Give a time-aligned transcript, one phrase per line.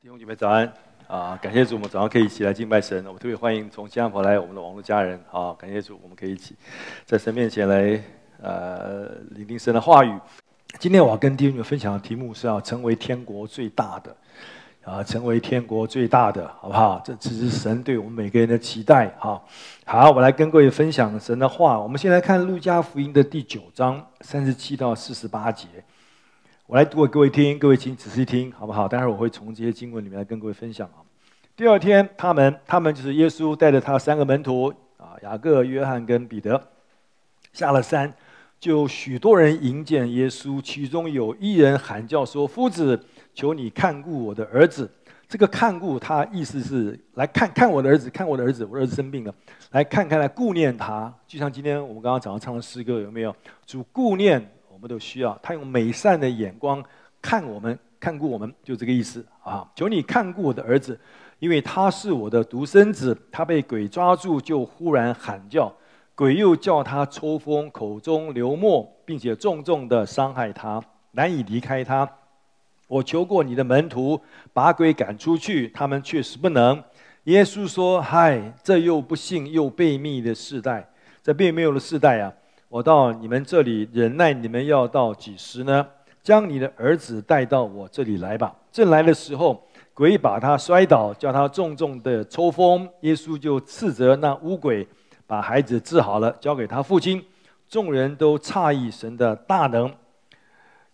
[0.00, 0.72] 弟兄姐妹早安
[1.08, 1.36] 啊！
[1.42, 3.04] 感谢主，我们早上可以一起来敬拜神。
[3.06, 5.52] 我们特别欢迎从新加坡来我们的网络家人啊！
[5.58, 6.54] 感谢主，我们可以一起
[7.04, 8.00] 在神面前来
[8.40, 10.16] 呃聆听神的话语。
[10.78, 14.16] 今天我要跟弟兄姐妹分享的题目是要成为天国最大的
[14.84, 17.02] 啊，成为天国最大的，好不好？
[17.04, 19.42] 这只是神对我们每个人的期待哈。
[19.84, 21.76] 好，我来跟各位分享神的话。
[21.76, 25.66] 我们先来看路加福音的第九章三十七到四十八节。
[26.68, 28.86] 我来读给各位听，各位请仔细听，好不好？
[28.86, 31.00] 待会儿我会从这些经文里面来跟各位分享啊。
[31.56, 34.66] 第二天，他们他们就是耶稣带着他三个门徒
[34.98, 36.62] 啊，雅各、约翰跟彼得
[37.54, 38.12] 下了山，
[38.60, 44.90] 就许多人迎见耶稣，其中有一人喊叫说：“夫子，求你看顾我的儿子。”
[45.26, 49.34] 这个看顾，他意思是来看看我的儿子，看我的儿子，我儿子生病了，
[49.70, 51.10] 来看看来顾念他。
[51.26, 53.34] 就像今天我们刚刚早上唱的诗歌，有没有？
[53.64, 54.46] 主顾念。
[54.78, 56.80] 我们都需要他用美善的眼光
[57.20, 59.68] 看我们，看顾我们，就这个意思啊！
[59.74, 60.96] 求你看顾我的儿子，
[61.40, 65.74] 因为他是我的独生子，他被鬼抓住，就忽然喊叫，
[66.14, 72.08] 鬼又叫他抽风，口中流沫，并且重重的伤害他，难以离开他。
[72.86, 74.20] 我求过你的门徒
[74.52, 76.80] 把鬼赶出去，他们确实不能。
[77.24, 80.88] 耶稣说：“嗨，这又不幸又悖逆的世代，
[81.20, 82.32] 这并没有的世代啊！”
[82.68, 85.86] 我到你们这里忍耐，你们要到几时呢？
[86.22, 88.54] 将你的儿子带到我这里来吧。
[88.70, 92.86] 正来的时候，鬼把他摔倒，叫他重重的抽风。
[93.00, 94.86] 耶稣就斥责那污鬼，
[95.26, 97.24] 把孩子治好了，交给他父亲。
[97.70, 99.90] 众人都诧异神的大能。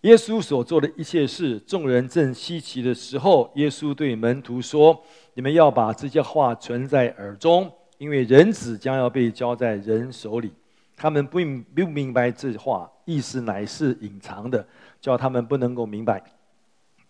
[0.02, 5.02] 耶稣所做的一切事，众人正稀奇的时候，耶稣对门徒说
[5.34, 10.52] ：“你们要把这些话存在耳中，因为人子将要被交在人手里。”
[10.96, 11.38] 他们不
[11.74, 14.66] 不明白这话意思，乃是隐藏的，
[15.00, 16.22] 叫他们不能够明白。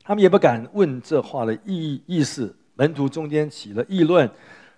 [0.03, 2.55] 他们也不敢问这话的意义意思。
[2.77, 4.29] 门徒中间起了议论，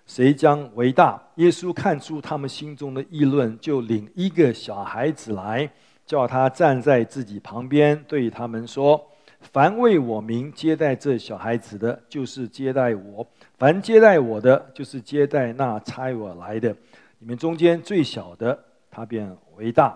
[0.05, 1.21] 谁将为大？
[1.35, 5.67] 耶稣看出他们心中的议论，就领一个小孩子来，
[6.05, 9.03] 叫他站在自己旁边，对他们说
[9.51, 13.25] ：“凡为我名接待这小孩子的，就是接待我；
[13.57, 16.75] 凡接待我的，就是接待那差我来的。
[17.17, 18.57] 你们中间最小的。”
[18.97, 19.95] 他便为大。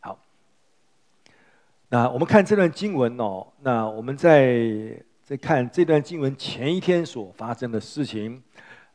[0.00, 0.18] 好，
[1.88, 3.46] 那我们看这段经文哦。
[3.60, 8.42] 那我们在在看这段经文前一天所发生的事情，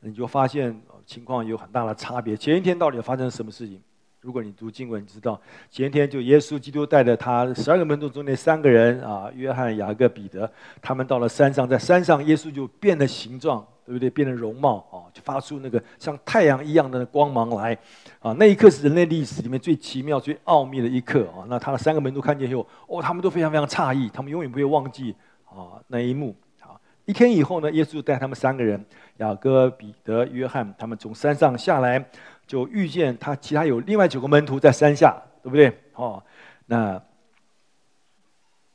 [0.02, 2.36] 你就发现情况有很大的差别。
[2.36, 3.82] 前一天到底发生什么事情？
[4.20, 10.52] 如果你读经文，你知道前一天就耶稣基督带着他十二个门徒中那三个人啊，约翰、雅各、彼得，
[10.82, 13.66] 他们到了山上，在山上耶稣就变了形状。
[13.86, 14.10] 对不对？
[14.10, 17.78] 变了容貌啊，就发出那个像太阳一样的光芒来
[18.24, 18.34] 啊！
[18.40, 21.44] 那一刻是人类历史里面最奇妙、最奥秘的一刻啊！
[21.50, 25.14] 那他的三个门徒看见以后，哦，他们都非常非常诧异，他们永远不会忘记
[25.44, 26.80] 啊那一幕啊！
[27.04, 28.84] 一天以后呢，耶稣带他们三个人，
[29.18, 32.04] 雅各、彼得、约翰，他们从山上下来，
[32.48, 35.78] 就遇见他其他有另外九个门徒在山下，对不对？
[35.96, 36.24] 哦，
[36.68, 37.04] 那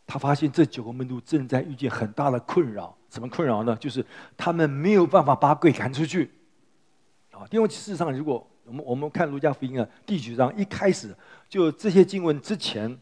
[0.06, 2.94] 他发现这九个门徒正在遇见很大的困扰。
[3.08, 3.74] 什么困扰呢？
[3.76, 4.04] 就是
[4.36, 6.30] 他们没有办法把鬼赶出去，
[7.30, 11.14] 啊，因为事实上，如果我们我们看《儒家福音》啊，第九章一开始
[11.48, 12.94] 就这些经文之前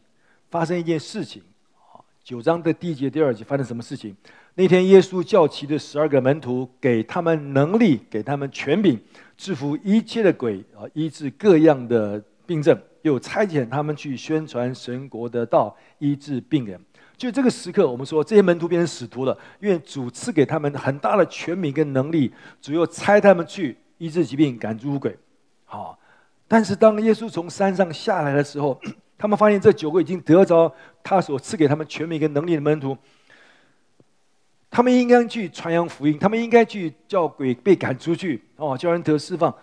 [0.49, 1.43] 发生一件事情，
[1.75, 4.15] 啊，九章的第一节、第二节发生什么事情？
[4.55, 8.97] 那天耶稣叫齐的十二个门徒，给他们能力，给他们权柄，
[9.35, 16.79] 制服一切的鬼，啊，医治各样的病症，又差遣他们去宣传神国的道，医治病人。
[17.17, 25.17] 就这个时刻，我们说这些门徒变成使徒了，因为主赐给他们很大的权柄跟能力，主又差他们去医治疾病、赶出鬼。
[25.69, 25.99] 好，
[26.47, 28.79] 但是当耶稣从山上下来的时候，
[29.19, 30.73] 他们发现这九个已经得着
[31.03, 32.97] 他所赐给他们权柄跟能力的门徒，
[34.71, 39.53] 他们应该去传扬福音，他们应该去叫鬼被赶出去，哦，叫人得释放。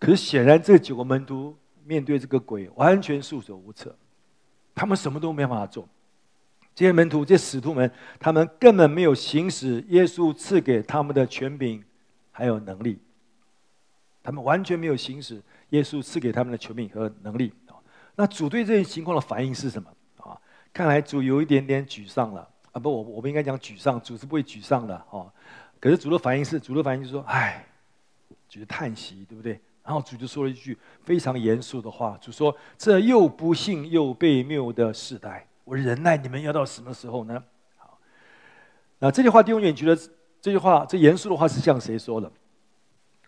[0.00, 3.94] 可是显然这九个门徒面对这个鬼完全束手无策，
[4.74, 5.88] 他们什么都没办法做。
[6.74, 7.88] 这些门徒、这些使徒们，
[8.18, 11.84] 他们根本没有行使耶稣赐给他们的权柄，
[12.32, 12.98] 还有能力。
[14.24, 15.42] 他们完全没有行使
[15.72, 17.76] 耶稣赐给他们的权柄和能力啊！
[18.14, 20.38] 那主对这些情况的反应是什么啊？
[20.72, 22.80] 看来主有一点点沮丧了啊！
[22.80, 25.32] 不，我我们应该讲沮丧，主是不会沮丧的啊。
[25.80, 27.66] 可是主的反应是，主的反应就是说：“唉，
[28.48, 37.42] 觉得叹息，对不对？”然后主就说了一句非常严肃的话：“主说，这又不幸又被谬的世代。”我忍耐你们要到什么时候呢？
[37.76, 37.98] 好，
[38.98, 39.96] 那这句话弟兄们觉得
[40.40, 42.30] 这句话这严肃的话是向谁说的？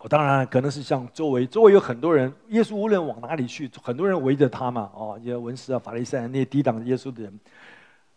[0.05, 2.31] 我当然可能是像周围，周围有很多人。
[2.49, 4.91] 耶稣无论往哪里去，很多人围着他嘛。
[4.93, 7.41] 哦，一些文士啊、法利赛人那些抵挡耶稣的人。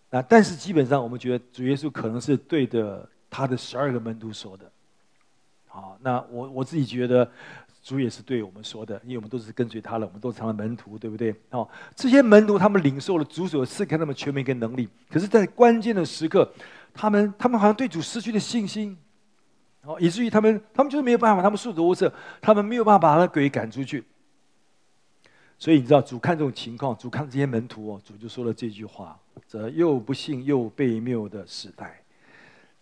[0.09, 4.69] 那但是基本上我们觉得主耶稣可能是对着他的十二个门徒说的。
[5.65, 7.25] 好，那我我自己觉得。
[7.83, 11.33] 主也是对我们说的，因为我们都是跟随他了，我们都成了门徒，对不对？
[11.51, 16.51] 哦，这些门徒他们领受了主所赐给他们全备跟能力，可是，在关键的时刻，
[16.93, 18.97] 他们他们好像对主失去了信心，
[19.87, 22.11] 哦，以至于他们他们就是没有办法，他们束手无策，
[22.41, 24.03] 他们没有办法把那鬼赶出去。
[25.57, 29.17] 所以你知道，主看这种情况，主看这些门徒哦，主就说了这句话：
[29.47, 32.01] 这又不幸又悖谬的时代。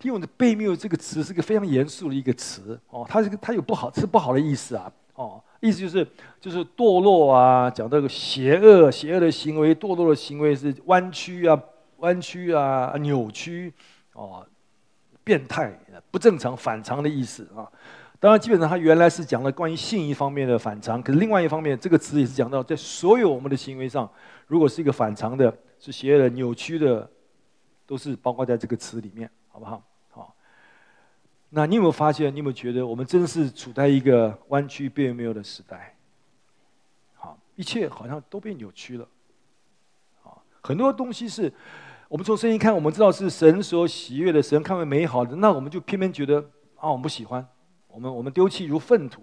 [0.04, 6.07] 用的“悖谬”这个词是个非常严肃的一个词哦，它是个它有不好是不好的意思啊哦，意思就是
[6.40, 11.60] 就是堕落啊，讲这个邪恶邪恶的行为，堕落的行为是弯曲啊
[11.98, 13.74] 弯曲啊扭曲
[14.13, 14.46] 哦，
[15.25, 15.77] 变态
[16.10, 17.68] 不正常反常的意思啊。
[18.18, 24.10] 当然，基本上它原来是讲了关于性一方面的反常，可是另外一方面，这个词也是讲到在所有我们的行为上，
[24.48, 27.07] 如果是一个反常的、是邪恶的、扭曲的，
[27.86, 29.83] 都是包括在这个词里面，好不好？
[30.10, 30.33] 好
[31.50, 32.33] 那你有没有发现？
[32.33, 35.95] 你有没有觉得我们真是处在一个弯曲悖谬的时代？
[37.16, 39.07] 好，一切好像都被扭曲了。
[40.24, 41.54] 啊，很多东西是
[42.07, 46.40] 我们从圣经看，我们知道是神所喜悦的，神看为美好的，那我们就偏偏觉得
[46.75, 47.46] 啊，我们不喜欢，
[47.88, 49.22] 我们我们丢弃如粪土。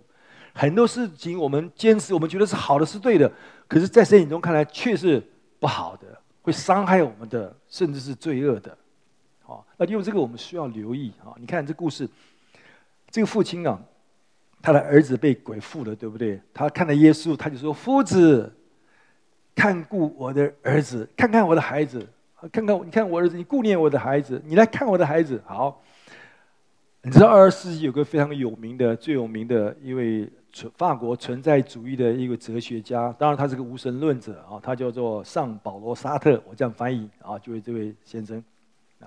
[0.54, 3.30] 很多事情我们坚持，我们觉得是好的，是对的，
[3.66, 5.22] 可是，在神眼中看来却是
[5.58, 6.06] 不好的，
[6.42, 8.76] 会伤害我们的，甚至是罪恶的。
[9.42, 11.32] 好，那因为这个我们需要留意啊！
[11.38, 12.08] 你看这故事，
[13.10, 13.80] 这个父亲啊，
[14.60, 16.40] 他的儿子被鬼附了，对不对？
[16.52, 18.52] 他看到耶稣，他就说：“夫子，
[19.54, 22.06] 看顾我的儿子，看看我的孩子，
[22.50, 25.80] 看看你看我儿子，你顾念我的孩子，你来看我的孩子。”好，
[27.02, 38.42] 你知道二十世纪有个非常有名的、最有名的一位存法国存在主义的一个哲学家，当然他是个无神论者啊，他叫做尚保罗·沙特，我这样翻译啊，就是这位先生。
[39.00, 39.06] 啊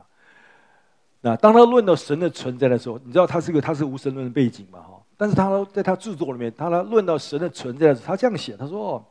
[1.22, 5.02] 那当他论到神的存在的时候，你知道他是个他是无神论的背景嘛哈？
[5.18, 9.04] 但是他在他著作里面，他论到神的存在，他这样写，他说：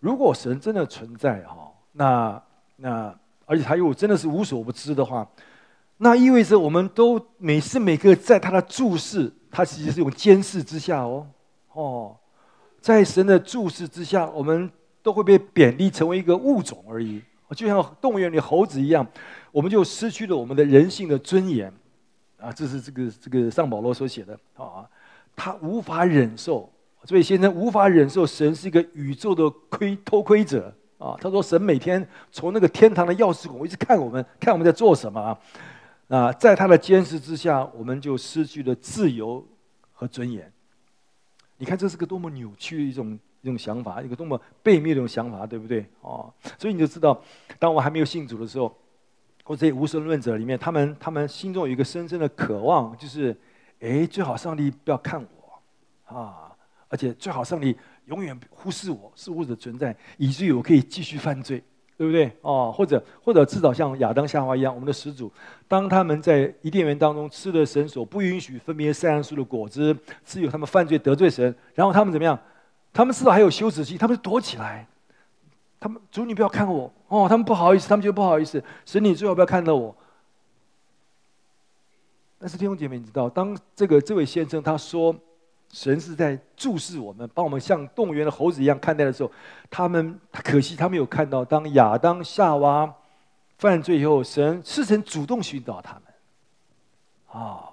[0.00, 2.42] 如果神真的存在哈，那
[2.76, 3.14] 那
[3.48, 5.26] 而且他又真的是无所不知的话，
[5.96, 11.26] 那意味着我们都每时每刻在他的注视，他其实是用监视之下哦。
[11.72, 12.16] 哦，
[12.78, 14.70] 在神的注视之下，我们
[15.02, 17.22] 都会被贬低成为一个物种而已，
[17.56, 19.06] 就像动物园里猴子一样。
[19.50, 21.72] 我们就失去了我们的人性的尊严，
[22.36, 24.38] 啊，这是这个这个尚保罗所写的。
[24.56, 24.86] 啊，
[25.34, 26.70] 他无法忍受，
[27.04, 30.70] 这位先生无法忍受神是一个宇宙的窥偷窥者。
[30.98, 31.16] 啊。
[31.20, 35.38] 他说神每天从那个天堂的钥匙孔一直看我们，看我们在做什么啊。
[36.08, 39.44] 啊，在他的监视之下，我们就失去了自由
[39.92, 40.52] 和尊严。
[41.56, 45.86] 你看，这是个多么扭曲的一种一种想法，一个多么悖谬的一种想法，对不对？
[46.00, 47.20] 哦，所以你就知道，
[47.58, 48.74] 当我还没有信主的时候。
[49.44, 53.34] 或这些无神论者里面，他们他们心中有一个深深的渴望，就是，
[53.80, 56.52] 哎，最好上帝不要看我，啊，
[56.90, 57.74] 而且最好上帝
[58.08, 61.62] 永远忽视我，是我的存在，以至于我可以继续犯罪，
[61.96, 62.30] 对不对？
[62.42, 65.32] 哦，或者或者至少像亚当夏娃一样，我们的始祖，
[65.66, 72.38] 当他们在伊甸园当中吃了神所不允许分别善恶树的果子，只有他们犯罪得罪神，然后他们怎么样？
[72.92, 74.86] 他们至少还有羞耻心，他们躲起来。
[75.80, 77.28] 他们主，你不要看我哦！
[77.28, 78.60] 他们不好意思，他们觉得不好意思。
[78.84, 79.94] 神，你最好不要看到我。
[82.36, 85.14] 但是弟兄姐妹，你知道，当这个这位先生他说
[85.70, 89.30] 神是在注视我们，把我们像动物园的猴子一样看待的时候，
[89.70, 92.92] 他们可惜他没有看到，当亚当夏娃
[93.58, 96.02] 犯罪以后，神是神主动寻找他们。
[97.30, 97.68] 啊，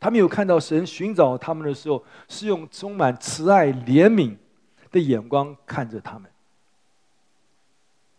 [0.00, 4.36] 他没有看到神寻找他们的时候，是用充满慈爱怜悯
[4.90, 6.28] 的眼光看着他们。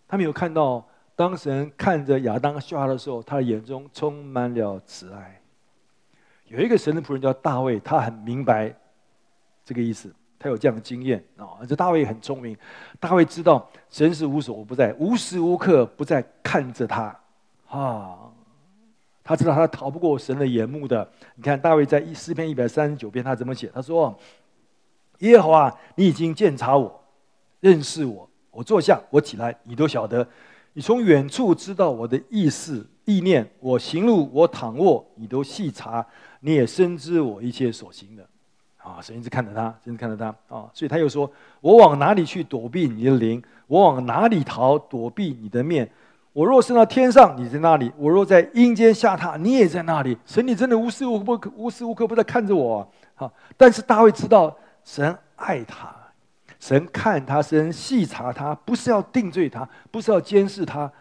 [0.07, 5.41] 他没有看到，当神看着亚当夏娃的时候，他的眼中充满了慈爱。
[6.45, 8.73] 有一个神的仆人叫大卫，他很明白
[9.67, 10.09] 这个意思，
[10.39, 11.59] 他有这样的经验啊。
[11.67, 12.55] 这大卫很聪明，
[13.01, 17.13] 大卫知道神是无所不在，无时无刻不在看着他
[17.67, 18.17] 啊。
[19.25, 21.05] 他知道他逃不过神的眼目的。
[21.35, 23.69] 你看大卫在一诗篇一百三十九篇，他怎么写？
[23.75, 24.17] 他说
[25.19, 27.03] ：“耶和华，你已经鉴察我，
[27.59, 30.25] 认识我。”我坐下，我起来，你都晓得；
[30.71, 33.45] 你从远处知道我的意思意念。
[33.59, 36.07] 我行路，我躺卧，你都细察。
[36.39, 38.25] 你也深知我一切所行的。
[38.87, 40.69] 啊，神一直看着他，一直看着他啊。
[40.73, 41.29] 所以他又说：
[41.59, 43.43] 我往哪里去躲避你的灵？
[43.67, 45.89] 我往哪里逃躲避你的面？
[46.31, 50.17] 我若升到天上，你在那里；我若在阴间下榻，你也在那里。
[50.25, 53.29] 神，你真的无时无刻无时无刻不在看着我啊！
[53.57, 55.93] 但是大卫知道，神爱他。
[56.59, 60.91] 神看他，神细察他，不是要定罪他，不是要监视他，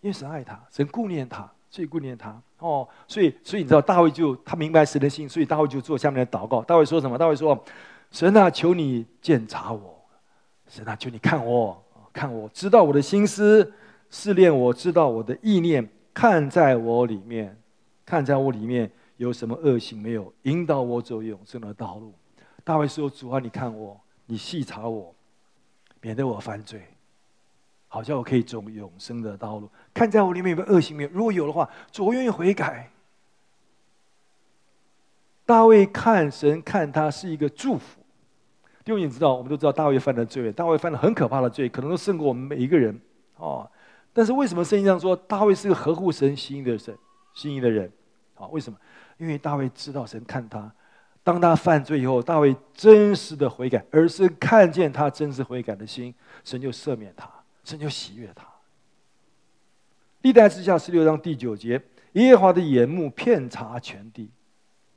[0.00, 2.40] 因为神爱他，神顾念他，所以顾念他。
[2.58, 6.62] 哦，所以所以你知道大卫就他明白神的心，所以大卫就做下面的祷告。
[6.62, 7.18] 大卫说什么？
[7.18, 7.62] 大卫说
[8.10, 10.02] ：“神啊，求你检查我，
[10.66, 13.70] 神啊，求你看我，看我知道我的心思，
[14.08, 17.54] 试炼我知道我的意念，看在我里面，
[18.06, 22.14] 看在我里面有什么恶行没有，引导我走永生的道路。”
[22.64, 25.14] 大卫说：“主啊，你看我，你细查我，
[26.00, 26.80] 免得我犯罪。”
[27.96, 31.08] 好像我可以走永生的道路，看在我里面有没有恶行没有？
[31.14, 32.90] 如果有的话，主我愿意悔改。
[35.46, 37.98] 大卫看神看他是一个祝福，
[38.84, 43.00] 因为你知道，我们都知道大卫犯的罪，大卫犯了很可怕的罪，可能都胜过我们每一个人
[43.36, 43.66] 哦。
[44.12, 46.94] 但是为什么圣经上说大卫是个合乎神心意的神
[47.32, 47.90] 心意的人？
[48.34, 48.78] 啊，为什么？
[49.16, 50.70] 因为大卫知道神看他，
[51.24, 57.30] 当他犯罪以后，大卫真实的悔改，而是看见他真实悔改的心，神就赦免他。
[57.66, 58.46] 神就喜悦他。
[60.22, 61.82] 历代志下十六章第九节，
[62.12, 64.30] 耶和华的眼目遍察全地，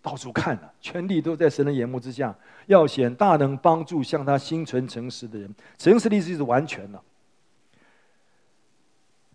[0.04, 2.36] 到处看了，全地都在神的眼目之下，
[2.68, 5.54] 要显大能帮助向他心存诚实的人。
[5.80, 7.04] 诚实的意思就是完全了。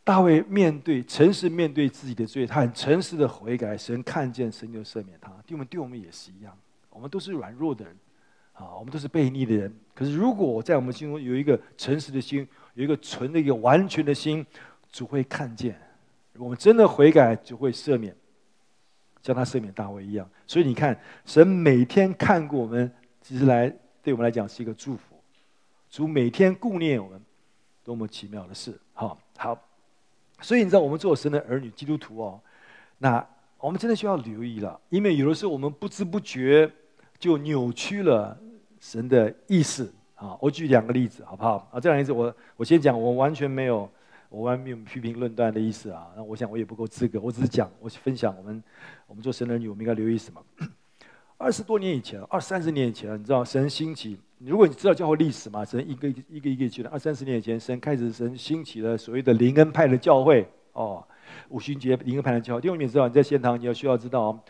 [0.04, 5.30] 大卫面对诚实面对自己的罪，他很诚实的悔改，神看见，神就赦免他。
[5.46, 6.56] 对我们对我们也是一样，
[6.90, 7.96] 我们都是软弱的人，
[8.52, 9.74] 啊，我们都是悖逆的人。
[9.94, 14.44] 可是如果在我们心中有一个诚实的心，有一个纯的、一个完全的心，
[14.92, 15.80] 主会看见。
[16.36, 18.14] 我们真的悔改，就会赦免，
[19.22, 20.28] 像他赦免大卫一样。
[20.46, 25.16] 所以你看，神每天看顾我们，其实来对我们来讲是一个祝福。
[25.88, 27.20] 主每天顾念我们，
[27.84, 28.76] 多么奇妙的事！
[28.92, 29.56] 好，好。
[30.40, 32.40] 所以你知道，我们做神的儿女、基督徒哦，
[32.98, 33.24] 那
[33.58, 36.68] 我们真的需要留意了，因为有的时候我们不知不觉
[37.18, 38.36] 就扭曲了
[38.80, 39.94] 神的意思。
[40.24, 41.68] 啊，我举两个例子，好不好？
[41.70, 43.86] 啊，这两个例子我我先讲，我完全没有，
[44.30, 46.08] 我完全没有批评论断的意思啊。
[46.16, 48.64] 那我想我也不够资格，我只是讲，我分享我们
[49.06, 50.40] 我们做神的儿女，我们应该留意什么？
[51.36, 56.88] 二十多年以前，二三十年以前，你知道神兴起，如果你知道教会历史嘛，神一个一个一个一个去的。
[56.88, 61.04] 二三十年以前，神开始神兴起了所谓的灵恩派的教会哦，
[61.50, 62.62] 五旬节灵恩派的教会。
[62.62, 64.42] 第二，你知道你在现堂，你要需要知道，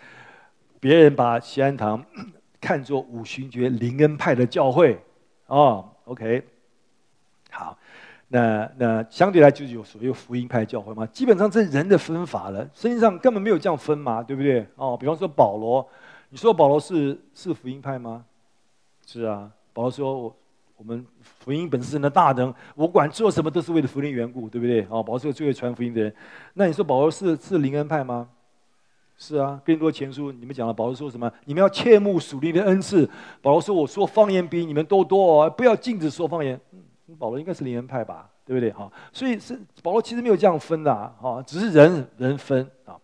[0.78, 2.04] 别人把西安堂
[2.60, 5.00] 看作五旬节灵恩派的教会。
[5.54, 6.42] 哦、，OK，
[7.48, 7.78] 好，
[8.26, 14.66] 那那相对来就有所谓福音派教会嘛，基本上这人的分法了，实际上根本没有这样分嘛，对不对？
[14.74, 15.88] 哦，比方说保罗，
[16.30, 18.24] 你说保罗是是福音派吗？
[19.06, 20.36] 是啊，保罗说我
[20.76, 24.84] 我们福音本是神的大能，我管做什么都是为了福音缘故，对不对？
[24.90, 26.12] 哦，保罗是个最会传福音的人，
[26.54, 28.28] 那你说保罗是是灵恩派吗？
[29.16, 31.32] 是啊，更多前书你们讲了，保罗说什么？
[31.44, 33.08] 你们要切慕属灵的恩赐。
[33.40, 36.60] 保罗说：“我说方言比你们都多哦，不要禁止说方言。”，
[37.18, 38.28] 保罗应该是灵恩派吧？
[38.44, 38.72] 对不对？
[38.72, 42.98] 哈，所以是保罗其实没有这样分的啊，只是人人分啊。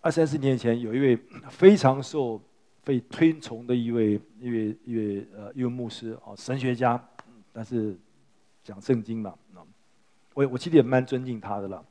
[0.00, 1.16] 二三十年前，有一位
[1.48, 2.40] 非常受
[2.84, 7.02] 被推崇的一位一位一位呃一位牧师啊，神学家，
[7.52, 7.96] 但是
[8.64, 9.32] 讲圣经嘛，
[10.34, 11.82] 我我其实也蛮尊敬他的了。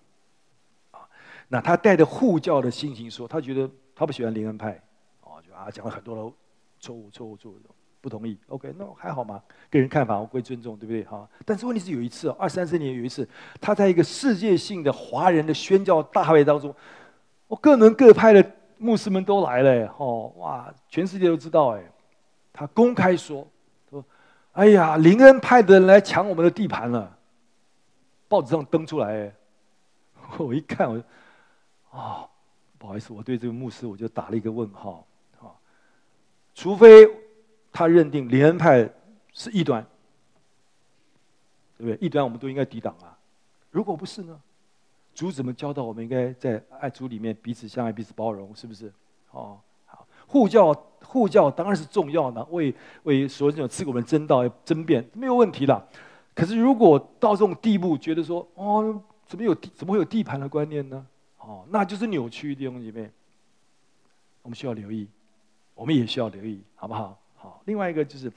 [1.53, 4.81] 那他带着护教的心情说，他觉得他不喜欢灵恩派，
[5.19, 6.35] 哦，就啊讲了很多的
[6.79, 7.59] 错误、错误、错误，
[7.99, 8.37] 不同意。
[8.47, 11.03] OK，那还好嘛，个人看法我归尊重，对不对？
[11.03, 13.27] 哈，但是问题是有一次，二三十年有一次，
[13.59, 16.73] 他在一个世界性的华人的宣教大会当中，
[17.47, 21.83] 我各门各派的牧师们都来了，哦，哇，全世界都知道，哎，
[22.53, 23.45] 他公开说，
[23.89, 24.01] 说，
[24.53, 27.13] 哎呀，灵恩派的人来抢我们的地盘了，
[28.29, 29.33] 报纸上登出来，哎，
[30.37, 31.03] 我一看我。
[31.91, 32.27] 哦，
[32.77, 35.05] 不好意思，我对这个牧师我就打了一个问号。
[35.39, 35.51] 啊，
[36.53, 37.09] 除非
[37.71, 38.89] 他认定灵恩派
[39.33, 39.85] 是异端，
[41.77, 42.05] 对不对？
[42.05, 43.17] 异端我们都应该抵挡啊。
[43.69, 44.39] 如果不是呢？
[45.13, 48.89] 主怎么教导我们应该在爱主里面彼此相爱、彼此包容，是不是？
[49.31, 55.87] 哦，好，护教护教当然是重要的，为为所有这种刺激我们争道、争辩没有问题的。
[56.33, 61.05] 可是如果到这种地步，觉得说哦，怎么有怎么会有地盘的观念呢？
[61.41, 63.09] 哦，那就是扭曲的弟兄姐妹，
[64.43, 65.07] 我们需要留意，
[65.73, 67.17] 我们也需要留意，好不好？
[67.35, 68.31] 好，另外一个就是，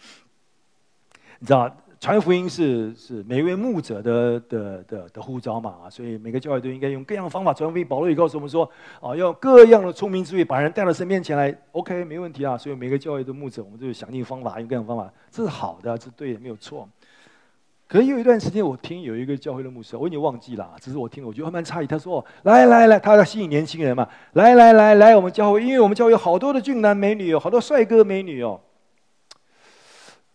[1.38, 1.70] 你知道，
[2.00, 7.87] 传福音是是每一位牧者的的的的呼召嘛，所以每个教会都应该用各样的方法传福音。
[7.87, 8.68] 保罗也告诉我们说，
[9.02, 12.56] 啊，要各样的聪明智慧把人带到神面前来，OK，没问题啊。
[12.56, 16.88] 所以每个教会的牧者，我们都有想尽方法，用各样方法，这是好的，这是对的，没有错。
[17.86, 21.86] 可能有一段时间，我听有一个教会的牧师，我已经忘记了，只是我听了，我觉得还蛮诧异。
[21.86, 28.60] 他说：“来来来，他要吸引年轻人嘛，来来来来，我们教会，因为我们教会有好多的俊男美女哦，好多帅哥美女哦。”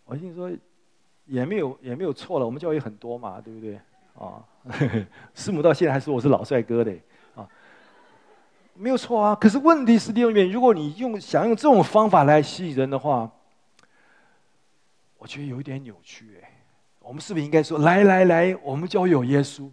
[0.06, 0.50] 我心说，
[1.26, 3.78] 也没有也没有错了，我们教会很多嘛，对不对？
[4.14, 4.42] 啊，
[5.34, 6.92] 师母到现在还说我是老帅哥的
[7.34, 7.46] 啊。
[8.74, 9.34] 没有错啊。
[9.34, 13.30] 可是问题是，弟兄们，如果你用想用这种方法来吸引人的话，
[15.18, 16.49] 我觉得有一点扭曲哎。
[17.10, 19.68] 我们是不是应该说，来来来，我们就有耶稣？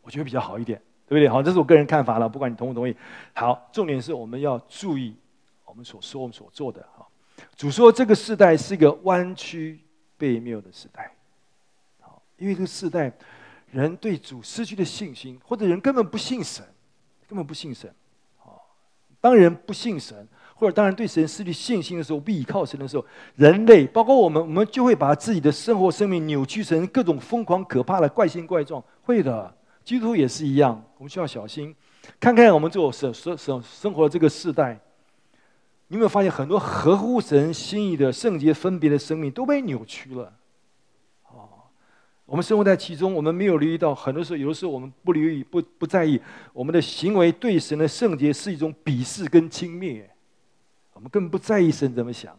[0.00, 1.28] 我觉得比较好一点，对不对？
[1.28, 2.96] 好，这是我个人看法了，不管你同不同意。
[3.34, 5.14] 好，重点是我们要注意
[5.66, 6.80] 我们所说、我们所做的。
[6.96, 7.06] 哈，
[7.54, 9.78] 主说这个世代是一个弯曲
[10.18, 11.14] 悖谬的时代。
[12.00, 13.12] 好，因为这个世代
[13.70, 16.64] 人对主失去的信心，或者人根本不信神，
[17.28, 17.94] 根本不信神。
[18.38, 18.74] 好，
[19.20, 20.26] 当人不信神，
[20.62, 23.04] 或者当然对神失去信心的时候，不依靠神的时候，
[23.34, 28.80] 人类包括我们，我们就会把自己的生活、生命扭曲成各种疯狂、可怕的怪形怪状。
[29.02, 29.52] 会的。
[29.84, 31.74] 基督徒也是一样，我们需要小心，
[32.20, 34.78] 看看我们做生生生生活的这个世代，
[35.88, 40.32] 你有没有发现很多合乎神心意的圣洁分别的生命都被扭曲了？
[41.28, 41.66] 哦，
[42.24, 46.20] 我们生活在其中，我们没有留意到，很多时候，有的时候我们不留意、不不在意，
[46.52, 50.04] 我们的行为对神的圣洁是一种鄙视跟轻蔑，
[51.02, 52.38] 我们根本不在意神怎么想，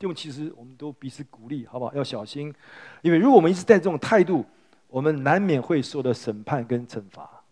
[0.00, 1.94] 因为其实我们都彼此鼓励，好不好？
[1.94, 2.52] 要小心，
[3.00, 4.44] 因为如果我们一直带这种态度。
[4.88, 7.42] 我们难免会受到审判跟惩罚。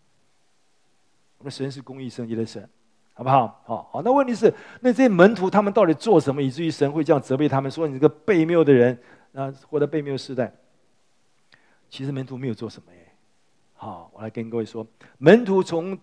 [1.39, 2.69] 我们神是公义圣洁的神，
[3.15, 3.59] 好不好？
[3.65, 4.01] 好，好。
[4.03, 8.95] 那问题是，那这些门徒他们到底做什么，以至于神会这样责备他们，说你这个悖谬的人
[9.33, 10.53] 啊，活在悖谬时代？
[11.89, 13.11] 其实门徒没有做什么耶。
[13.73, 14.85] 好，我来跟各位说，
[15.17, 15.97] 门徒从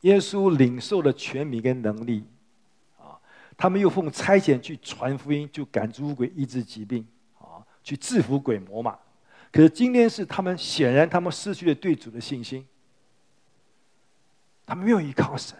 [0.00, 2.24] 耶稣领受的权柄跟能力，
[3.62, 7.06] 他们又奉差遣去传福音，就赶逐鬼、医治疾病，
[7.38, 8.98] 啊，去制服鬼魔嘛。
[9.52, 12.66] 可是今天是他们显然他们失去了对主的信心，
[14.66, 15.56] 他们没有依靠神，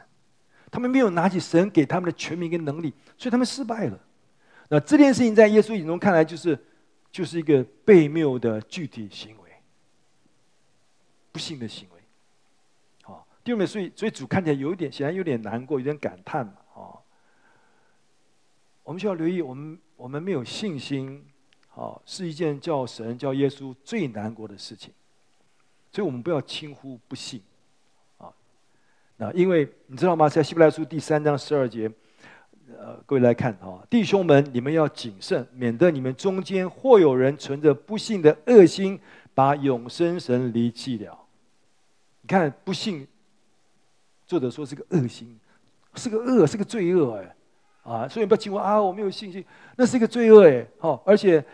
[0.68, 3.96] 他们没有拿起神给他们的权柄跟能力，所以他们失败了。
[4.68, 6.58] 那这件事情在耶稣眼中看来就是
[7.12, 9.50] 就是一个悖谬的具体行为，
[11.30, 12.00] 不幸的行为。
[13.04, 16.54] 好，第二点，所以所以主看起来有一点显然有点难过，有点感叹嘛。
[18.84, 21.24] 我们需要留意，我们我们没有信心。
[21.74, 24.92] 好，是一件叫神、叫耶稣最难过的事情，
[25.90, 27.40] 所以我们不要轻忽不信，
[28.18, 28.28] 啊，
[29.16, 30.28] 那因为你知道吗？
[30.28, 31.90] 在希伯来书第三章十二节，
[32.78, 39.00] 呃，各位来看啊，弟兄们，你们要谨慎，免得你们中间或有人存着不信的恶心，
[39.32, 41.18] 把永生神离弃了。
[42.20, 43.08] 你看，不信，
[44.26, 45.40] 作者说是个恶心，
[45.94, 47.34] 是个恶，是个罪恶哎，
[47.82, 49.44] 啊，所以不要轻忽啊，我没有信心，
[49.76, 51.44] 那是一个罪恶哎，好，而且。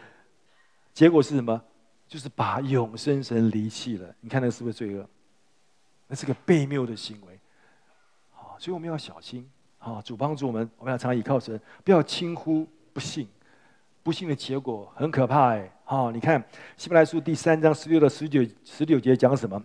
[0.95, 1.63] 结果是什么？
[2.09, 4.13] 就是把永生神离弃了。
[4.21, 5.09] 你看那是不是罪恶？
[6.09, 7.39] 那是个悖谬的行为。
[8.33, 9.49] 好，所以我们要小心。
[9.79, 13.29] 好，主帮助我们，我们要常依靠神，不要轻忽不信。
[14.03, 15.71] 不信的结果很可怕哎。
[15.85, 16.43] 好，你看
[16.77, 19.63] 希伯来书第三章十六到十九十九节讲什么？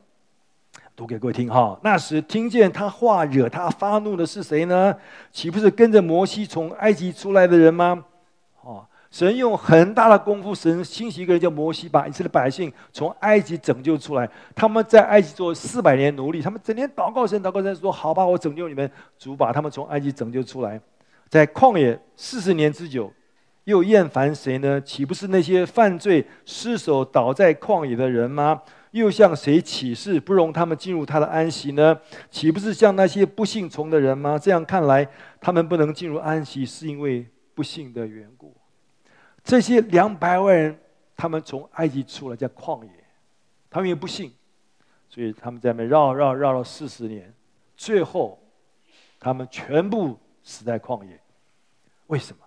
[0.95, 1.77] 读给各位听哈。
[1.83, 4.95] 那时听见他话惹他发怒的是谁呢？
[5.31, 8.03] 岂不是跟着摩西从埃及出来的人吗？
[8.61, 8.85] 哦。
[9.09, 14.27] 神用很大的功夫，神兴起一个人叫摩西，把以色列百姓从埃及拯救出来。
[14.55, 20.81] 他们在埃及做四百年奴隶，他们整天祷告神，祷告神说：“好吧，我拯救你们。”主把他们从埃及拯救出来，
[21.29, 23.13] 在旷野四十年之久，
[23.65, 24.81] 又厌烦谁呢？
[24.81, 28.63] 岂不是那些犯罪失手倒在旷野的人吗？
[28.93, 31.99] 又向谁起誓不容他们进入他的安息呢？
[32.29, 34.37] 岂不是像那些不信从的人吗？
[34.37, 35.07] 这样看来，
[35.41, 38.55] 他们不能进入安息，是因为不信的缘故。
[39.43, 40.79] 这些两百万人，
[41.15, 42.91] 他们从埃及出来，在旷野，
[43.67, 44.31] 他们也不信，
[45.09, 47.33] 所以他们在那绕绕绕了四十年，
[47.75, 48.39] 最后
[49.19, 51.19] 他们全部死在旷野。
[52.07, 52.42] 为什么？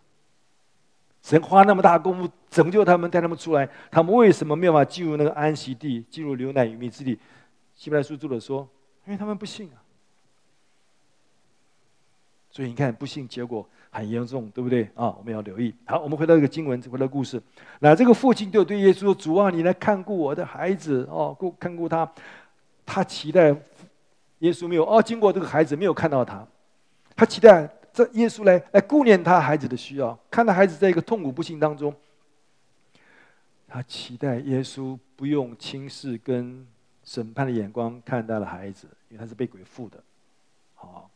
[1.27, 7.19] 神花那么大功夫拯救他们，带他们出来，他们为什么没有办法进入那个安息地，进入流奶与蜜之地？
[7.75, 8.69] 希伯来书作者说，
[9.07, 9.83] 因为他们不信啊。
[12.49, 13.69] 所以你看，不信结果。
[13.91, 15.09] 很严重，对不对啊？
[15.19, 15.75] 我们要留意。
[15.87, 17.43] 好，我们回到这个经文，回到故事。
[17.81, 22.09] 那这个父亲就对耶稣说：“主啊，你来看顾我的孩子哦，顾看顾他。
[22.85, 23.49] 他期待
[24.41, 26.47] 耶稣没有哦，经过这个孩子没有看到他，
[27.17, 31.97] 他期待这耶稣来来顾念他孩子的需要，看到孩子在一个痛苦不幸当中，
[33.67, 36.67] 他期待耶稣不用轻视跟
[37.03, 39.99] 审判的眼光看待了孩子，因为他是被鬼附的。
[40.75, 41.11] 好，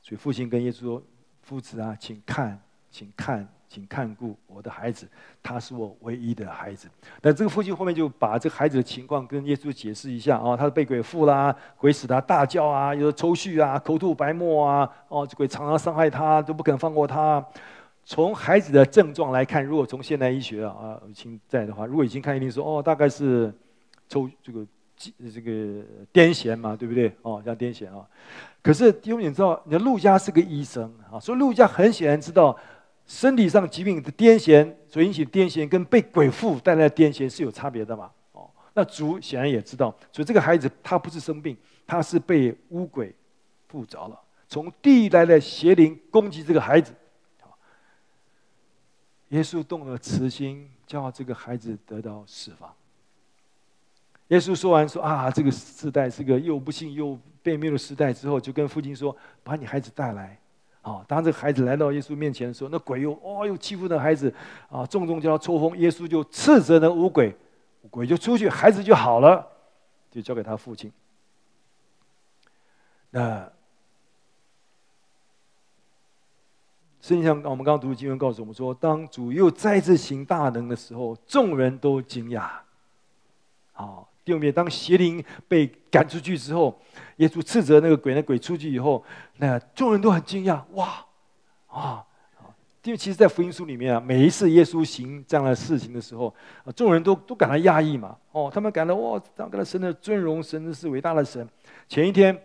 [0.00, 1.02] 所以父亲跟耶稣说。
[1.42, 5.06] 父子啊，请看，请看，请看顾我的孩子，
[5.42, 6.88] 他是我唯一的孩子。
[7.20, 17.44] 那这个父亲后面就把这孩子的情况跟耶稣解释一下啊，他是被鬼附啦，鬼使他大叫啊，有抽搐啊，口吐白沫啊，哦，这鬼常常伤害他，都不肯放过他。
[18.04, 23.52] 从孩子的症状来看，如果从现代医学啊，啊，现在的话，如果已经看一定说哦，大概是
[24.08, 24.66] 抽这个
[25.30, 25.50] 这个
[26.10, 27.14] 癫痫嘛，对不对？
[27.20, 28.06] 哦，像癫痫啊。
[28.62, 32.56] 可是因为你知道，你的路加是个医生啊，所以路加很显然知道
[33.08, 38.10] 身体上疾病的癫痫所引起癫痫跟被鬼附带来的癫痫是有差别的嘛。
[38.32, 43.14] 哦，那主显然也知道，所以这个孩子他不是生病，他是被污鬼
[43.66, 46.94] 附着了，从地来的邪灵攻击这个孩子。
[49.30, 52.70] 耶稣动了慈心，叫这个孩子得到释放。
[54.28, 60.38] 耶稣说完说啊，这个时代是个又不幸又被灭的时代之后，就跟父亲说：“把你孩子带来。”
[60.82, 64.32] 啊，当这个孩子来到耶稣面前的时候，那鬼又哦又欺负那孩子，
[64.70, 65.76] 啊，重重叫他抽风。
[65.78, 67.36] 耶稣就斥责那五鬼，
[67.90, 69.46] 鬼就出去，孩子就好了，
[70.10, 70.92] 就交给他父亲。
[73.10, 73.50] 那。
[77.00, 82.50] 圣经上，我们刚刚读的经文告诉我们说，当主又再次行大能的时候，众人都惊讶。
[83.72, 86.78] 好，第二遍，当邪灵被赶出去之后，
[87.16, 89.02] 耶稣斥责那个鬼，那鬼出去以后，
[89.38, 91.02] 那众人都很惊讶，哇，
[91.66, 92.04] 啊，
[92.84, 96.26] 因为其实，在福音书里面啊，每一次耶稣行这样的事情的时候，
[96.64, 101.48] 啊，众人都都感到讶异嘛，哦，他们感到哇，这样的神的尊荣，神是伟大的神。
[101.88, 102.38] 前一天。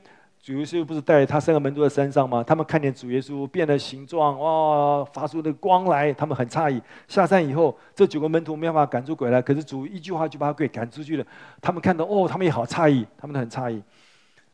[0.43, 2.43] 主耶稣不是带他三个门徒在山上吗？
[2.43, 6.82] 他们看见主耶稣变了形状，哇，发出那个光来，他们很诧异。
[7.08, 11.25] 下山以后，这九个门徒没办法赶出鬼来，可是主一句话就把鬼赶出去了。
[11.62, 13.82] 他们看到，哦，他们也好诧异，他们都很诧异。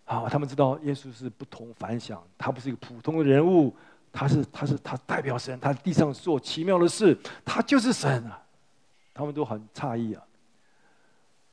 [0.06, 3.76] 啊，他们知道耶稣是不同凡响，他不是一个普通的人物，
[4.14, 8.40] 他是他是他代表神，他地上做奇妙的事，他就是神啊。
[9.12, 10.22] 他们都很诧异啊。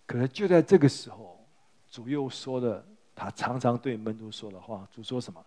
[0.04, 1.42] 可是就在这个时候，
[1.90, 2.84] 主又说了。
[3.16, 5.42] 他常常对门徒说的话，主说什么？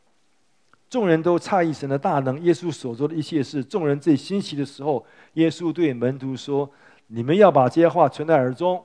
[0.90, 3.64] 众人都诧异神的大能，耶稣所做的一切事。
[3.64, 6.68] 众人最欣喜的时候，耶稣对门徒说
[7.06, 8.84] ：“你们要把这些话存在耳中，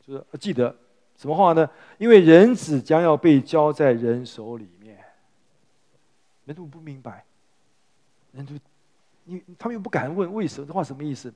[0.00, 0.74] 就是记得
[1.18, 1.68] 什么话呢？
[1.98, 4.98] 因为人子将要被交在人手里面。”
[6.46, 7.22] 门徒不明白，
[8.32, 8.54] 门徒，
[9.24, 11.30] 你他们又不敢问为什么，这话什么意思？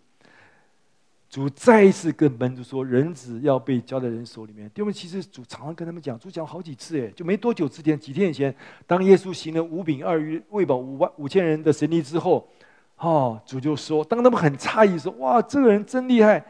[1.30, 8.52] 主再一次跟门徒说：“人子要被交在人手里面。”弟兄，其实主常常跟他们讲，主讲好几次，哎，就没多久之前，几天以前，
[8.84, 12.48] 当耶稣行了五饼二鱼喂饱五万五千人的神迹之后，
[12.96, 16.44] 哦，主就说，当他们很诧异说：“哇，这个人真厉害！”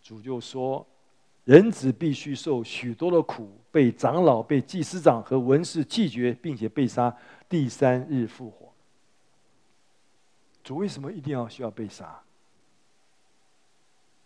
[0.00, 0.86] 主就说
[1.44, 7.14] ：“人子必须受许多的苦，被长老、被祭司长和文士拒绝，并且被杀，
[7.46, 8.72] 第三日复活。”
[10.64, 12.18] 主为什么一定要需要被杀？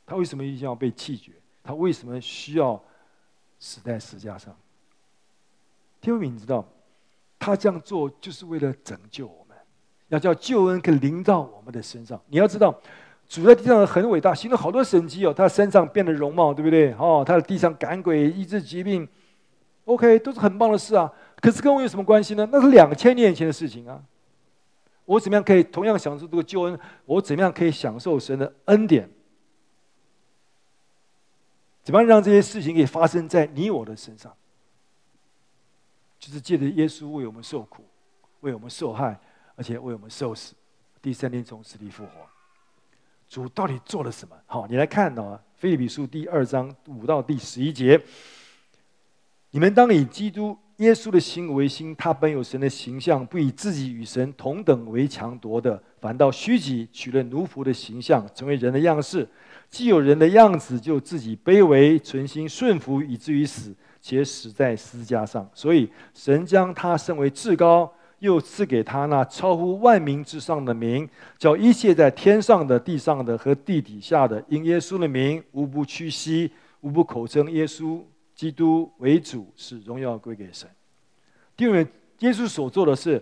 [0.08, 1.32] 他为什么一定要被弃绝？
[1.62, 2.82] 他为什么需要
[3.58, 4.56] 死在十架上？
[6.00, 6.66] 天父，你知道，
[7.38, 9.54] 他这样做就是为了拯救我们，
[10.08, 12.18] 要叫救恩可以临到我们的身上。
[12.28, 12.74] 你要知道，
[13.28, 15.34] 主在地上很伟大，行了好多神迹哦。
[15.34, 16.94] 他身上变得容貌，对不对？
[16.94, 19.06] 哦，他在地上赶鬼、医治疾病
[19.84, 21.12] ，OK，都是很棒的事啊。
[21.40, 22.48] 可是跟我有什么关系呢？
[22.50, 24.02] 那是两千年前的事情啊。
[25.04, 26.80] 我怎么样可以同样享受这个救恩？
[27.04, 29.06] 我怎么样可以享受神的恩典？
[31.88, 34.30] 怎么样让这些事情可以发生在你我的身上？
[36.18, 37.82] 就是借着耶稣为我们受苦，
[38.40, 39.18] 为我们受害，
[39.56, 40.54] 而且为我们受死，
[41.00, 42.10] 第三天从死里复活。
[43.26, 44.36] 主到底做了什么？
[44.44, 47.98] 好，你来看到啊，《腓立比书》第二章五到第十一节：
[49.52, 59.28] 你们当以基督耶稣的心为心，他本有神的形象，不以自己与神同等为强夺的，反倒虚己，取了奴仆的形象，成为人的样式。
[59.68, 65.50] 既有人的样子，就自己卑微，存心顺服，以至于死，且死在十字架上。
[65.52, 78.00] 所以神将他升为至高，又赐给他那超乎万名之上的名，叫一切在天上的、地上的和地底下的，因耶稣的名，无不屈膝，无不口称耶稣
[78.38, 80.70] 基督为主，使荣耀归给神。
[81.56, 81.84] 第二，
[82.20, 83.20] 耶稣所做的是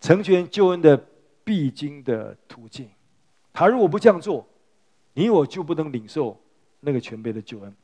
[0.00, 0.96] 成全救恩的
[1.42, 2.88] 必经的途径。
[3.52, 4.46] 他如果不这样做，
[5.14, 6.40] 你我就不能领受
[6.78, 7.74] 那个全备的救恩。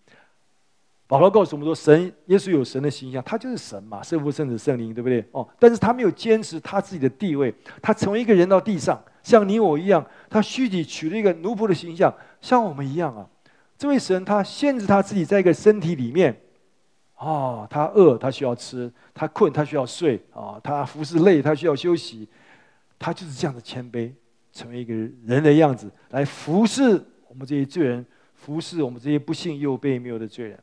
[1.09, 5.25] 保罗告诉我们说，神耶稣有神的形象，他就是神嘛，圣父、圣子、圣灵，对不对？
[5.33, 7.53] 哦，但是他没有坚持他自己的地位，
[7.83, 13.29] 他成为一个人到地上，像你我一样，他虚己取了一个奴仆的形象，像我们一样啊。
[13.77, 16.41] 这位神他限制他自己在一个身体里面，
[17.21, 22.27] 哦，他饿他需要吃，他困他需要睡，啊、他服侍累他需要休息，
[22.99, 24.11] 他就是这样的谦卑，
[24.55, 27.05] 成为一个人的样子来服侍。
[27.29, 28.05] 我们这些罪人
[28.35, 30.59] 服侍我们这些不幸又悖谬的罪人，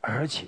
[0.00, 0.46] 而且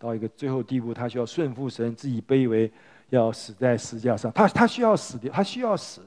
[0.00, 2.68] 到一个最后地步，他需要顺服神，自己卑微，
[3.10, 4.32] 要死在十架上。
[4.32, 6.02] 他他需要死掉，他需要死。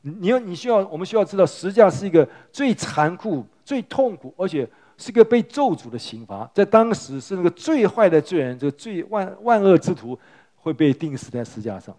[0.00, 4.66] 你要你需要，我们需要知道，十架是一个最残酷、最痛苦，而且
[5.00, 10.16] 是个被咒诅的刑罚，在当时是那个最坏的罪人，这个最万万恶之徒
[10.56, 11.96] 会被钉死在十字架上。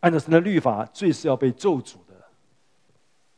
[0.00, 2.14] 按照神的律法，罪是要被咒诅的。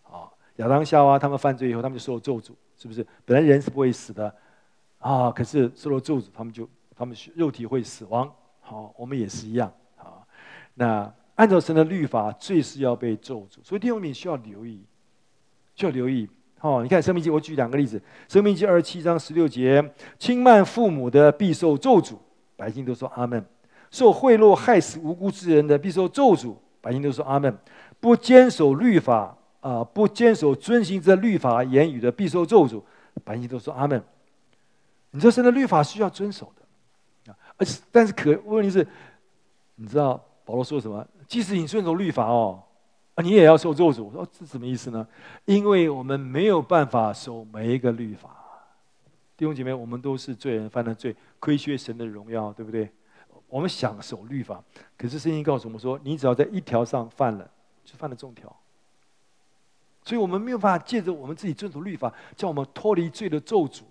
[0.09, 3.05] 啊，亚当夏娃他们犯罪以后，他们就受了咒诅，是不是？
[3.25, 4.33] 本来人是不会死的，
[4.99, 8.33] 啊，可是受了咒诅，他们就他们肉体会死亡。
[8.61, 9.73] 好，我们也是一样。
[9.97, 10.23] 啊，
[10.75, 14.85] 那按照神的律法，罪是要被咒诅，所以弟兄们需要留意，
[15.75, 16.29] 需要留意。
[16.63, 17.99] 哦，你看《生命记》，我举两个例子，
[18.33, 19.85] 《生命记》二十七章十六节：
[20.17, 22.15] 轻慢父母的必受咒诅，
[22.57, 23.45] 百姓都说阿门。
[23.91, 26.55] 受贿赂害死无辜之人的，必受咒诅。
[26.81, 27.59] 百姓都说阿门。
[28.01, 32.81] 不坚守律法啊，不坚守遵行这律法言语的，必受咒诅。
[33.25, 34.03] 百姓都说阿门。
[35.11, 38.87] 你这神的律法需要遵守的啊，而且但是可问题是，
[39.75, 41.05] 你知道保罗说什么？
[41.27, 42.63] 即使你遵守律法哦，
[43.15, 44.05] 啊，你也要受咒诅。
[44.05, 45.07] 我说这什么意思呢？
[45.45, 48.37] 因为我们没有办法守每一个律法。
[49.37, 52.91] 弟兄姐妹，我们都是罪人，犯了罪，亏缺神的荣耀，对不对？
[53.49, 54.63] 我们想守律法，
[54.97, 57.51] 可是圣经告诉我们说，你只要在一条上犯了，
[57.85, 58.55] 就犯了众条。
[60.05, 63.83] 所以我们没有办法借着我们自己遵守律法，叫我们脱离罪的咒诅。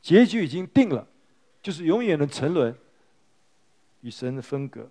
[0.00, 1.06] 结局已经定了，
[1.62, 2.74] 就是永远的沉沦，
[4.00, 4.88] 与神的分隔。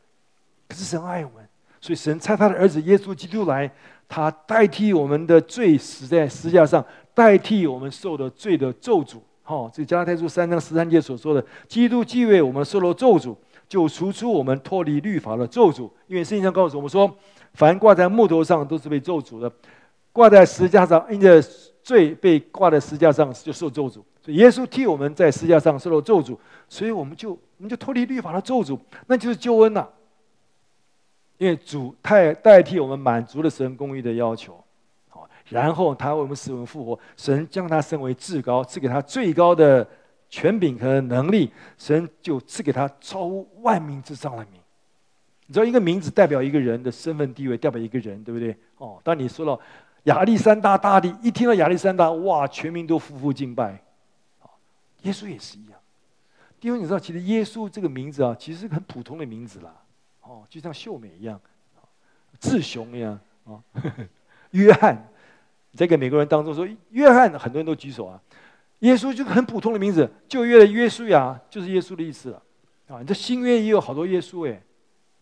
[0.68, 1.50] 可是神爱我们，
[1.84, 3.70] 所以神差他的儿子耶稣基督来，
[4.08, 9.18] 他代替我们的罪死在十字架上，代替我们受的罪的咒诅。
[9.42, 13.36] 好，这加拉太书三章十三节所说的，基督既为我们受了咒诅。
[13.68, 17.14] 就除出我们脱离律法的咒诅，因为圣经上告诉我们说，
[17.56, 19.52] 凡挂在木头上都是被咒诅的，
[20.14, 21.42] 挂在十字架上，因着
[21.82, 23.96] 罪被挂在十字架上就受咒诅。
[24.22, 26.38] 所以耶稣替我们在十字架上受了咒诅，
[26.70, 29.90] 所以我们就我们就脱离律法的咒诅，那就是救恩呐、啊。
[31.44, 34.64] 因为主代代替我们满足了神公义的要求，
[35.10, 39.88] 好，然后他为我们死人复活，神将他升为至高，赐给他最高的。
[40.30, 43.28] 权柄和能力，神就赐给他超
[43.62, 44.60] 万名之上的名。
[45.46, 48.58] 你知道，一个名字代表一个人的身份地位，代表一个人，对不对？
[48.78, 49.60] 哦，当你说到
[50.06, 53.80] 亚历山大大帝，一听到亚历山大，哇，全民都匍匐敬拜。
[55.04, 55.80] 耶稣也是一样。
[56.62, 59.72] 因为你知道，其实耶稣这个名字啊，其实是很普通的名字啦。
[60.24, 61.40] 哦，就像秀美一样，
[62.40, 63.62] 志雄一样啊。
[64.52, 65.10] 约翰，
[65.74, 68.22] 在个美国人当中说约翰，很多人都举手啊。
[68.80, 72.44] 耶稣就很普通的名字，旧约的约书亚就是耶稣的意思了，
[72.90, 74.62] 啊，你这新约也有好多耶稣哎，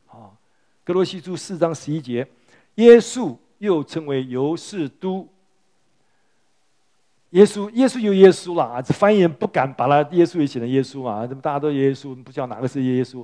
[0.07, 0.31] 啊，
[0.83, 2.27] 格罗西书四章十一节，
[2.75, 5.27] 耶稣又称为犹士都，
[7.29, 13.23] 耶稣耶稣有耶稣啦，这翻译人不敢把他耶稣也写成耶稣啊，怎么大家都耶稣，不知道哪个是耶稣，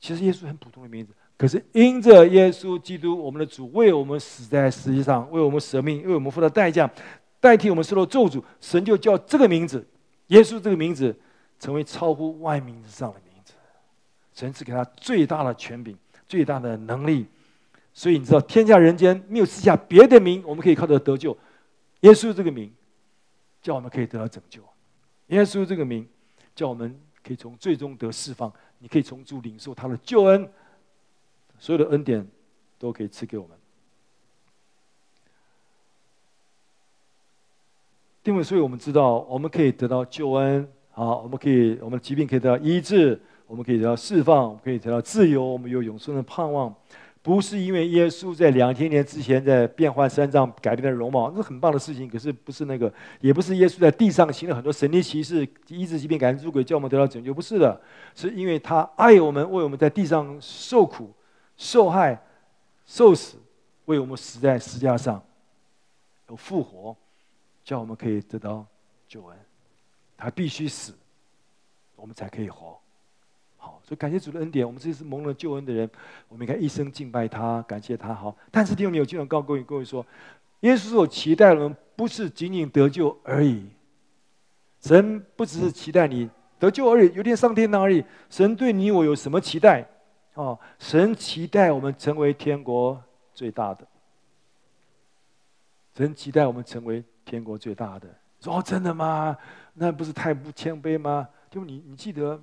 [0.00, 6.90] 其实耶稣很普通的名字，可是因着耶稣基督我们的主为我们死在十字架上，为我们舍命，为我们付了代价。
[7.40, 9.86] 代替我们受了咒诅，神就叫这个名字，
[10.26, 11.16] 耶稣这个名字，
[11.60, 13.52] 成为超乎万名之上的名字。
[14.34, 17.28] 神赐给他最大的权柄，最大的能力。
[17.94, 21.36] 所以你知道，天下人间没有赐下别的名，我们可以靠着得救。
[22.00, 22.72] 耶稣这个名，
[23.62, 24.60] 叫我们可以得到拯救。
[25.28, 26.08] 耶稣这个名，
[26.56, 28.52] 叫我们可以从最终得释放。
[28.78, 30.48] 你可以从主领受他的救恩，
[31.58, 32.26] 所有的恩典
[32.78, 33.56] 都可以赐给我们。
[38.24, 46.74] 因为，所以我们知道，我们可以得到救恩，好，我们可以，我们的疾病可以得到医治，我们可以得到释放，可以得到自由，我们有永生的盼望。
[47.22, 52.08] 不是因为耶稣在两千年之前在变换三藏改变了容貌，那是很棒的事情。
[52.08, 57.34] 可是不是那个，也不是耶稣在地上行了很多神迹奇事，医治疾病、赶人出鬼，叫我们得到拯救。
[57.34, 57.80] 不是的，
[58.14, 61.12] 是因为他爱我们，为我们在地上受苦、
[61.56, 62.18] 受害、
[62.86, 63.36] 受死，
[63.86, 65.22] 为我们死在十字架上，
[66.28, 66.96] 有复活。
[67.64, 68.64] 叫我们可以得到
[69.06, 69.36] 救恩，
[70.16, 70.94] 他必须死，
[71.96, 72.80] 我们才可以活。
[73.58, 75.90] 好，所以感谢主的恩典，我们这些是蒙了救恩的人，
[76.28, 78.14] 我们应该一生敬拜他，感谢他。
[78.14, 80.06] 好，但是弟兄们，有经常告诉各位各位说，
[80.60, 83.68] 耶稣所期待的人不是仅仅得救而已。
[84.80, 88.02] 神不只是期待你得救而已，有天上天堂而已。
[88.30, 89.86] 神对你我有什么期待？
[90.34, 92.98] 哦，神期待我们成为天国
[93.34, 93.86] 最大的。
[95.94, 97.04] 神期待我们成为。
[97.28, 98.08] 天国最大的，
[98.40, 99.36] 说哦，真的吗？
[99.74, 101.28] 那不是太不谦卑吗？
[101.50, 102.42] 就你，你记得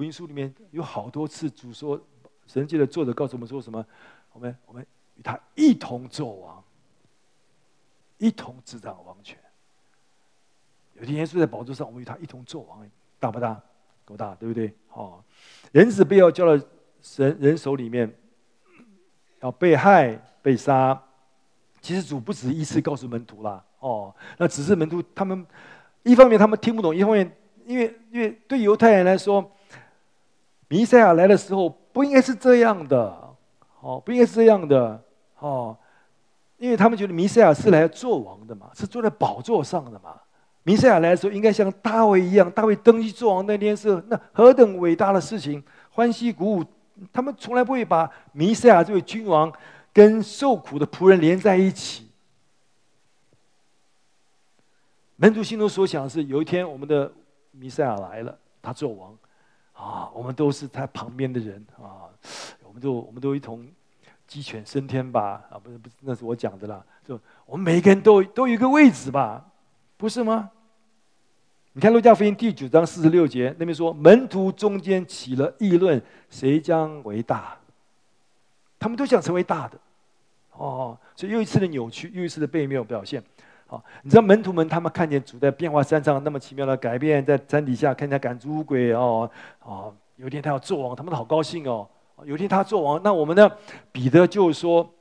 [0.00, 2.00] 福音书里面有好多次主说，
[2.46, 3.84] 神界的作者告诉我们说什么？
[4.32, 4.86] 我们我们
[5.16, 6.64] 与他一同作王，
[8.16, 9.38] 一同执掌王权。
[10.94, 13.60] 有天耶稣在宝座上，我们与他一同作王，大不大？
[14.06, 14.72] 够大，对不对？
[14.94, 15.22] 哦，
[15.70, 16.64] 人子被要交到
[17.02, 18.10] 神人手里面，
[19.40, 20.98] 要被害、被杀。
[21.82, 25.46] 其实主不止一次告诉门徒啦，哦，那只是门徒他们
[26.04, 27.36] 一方面他们听不懂，一方面
[27.66, 29.42] 因为因为对犹太人来说，
[30.70, 32.96] 弥赛亚来的时候不应该是这样的，
[33.80, 35.02] 哦，不应该是这样的，
[35.40, 35.76] 哦，
[36.58, 40.14] 因为他们觉得弥赛亚是来做王的嘛，是坐在宝座上的嘛。
[40.62, 46.64] 弥赛亚来的时候，应该像大卫一样，大卫登基做王那天是那何等伟大的事情，欢喜鼓舞。
[47.12, 49.52] 他们从来不会把弥赛亚这位君王
[49.92, 52.06] 跟受苦的仆人连在一起。
[55.16, 57.10] 门徒心中所想是，有一天我们的
[57.50, 59.16] 弥赛亚来了，他做王，
[59.80, 62.04] 啊，我们都是他旁边的人啊，
[62.62, 63.66] 我们都我们都一同
[64.26, 65.42] 鸡犬升天吧？
[65.50, 69.46] 啊，不是不是，那是我讲的啦，就我们每一个人都都有一个位置吧。
[69.96, 70.50] 不是吗？
[71.72, 77.56] 你看《路加福音》第九章四十六节，那边说门徒中间起了议论，谁将为大？
[78.78, 79.78] 他们都想成为大的，
[80.52, 83.22] 哦，所以又一次的扭曲，又一次的背面表现。
[83.70, 89.30] 好，你知道门徒们他们看见主在变化山上那么奇妙的改变，在山底下看见赶猪鬼哦
[89.62, 91.88] 哦，有一天他要做王，他们好高兴哦。
[92.24, 93.48] 有一天他做王，那我们呢？
[93.92, 94.92] 彼得就说：“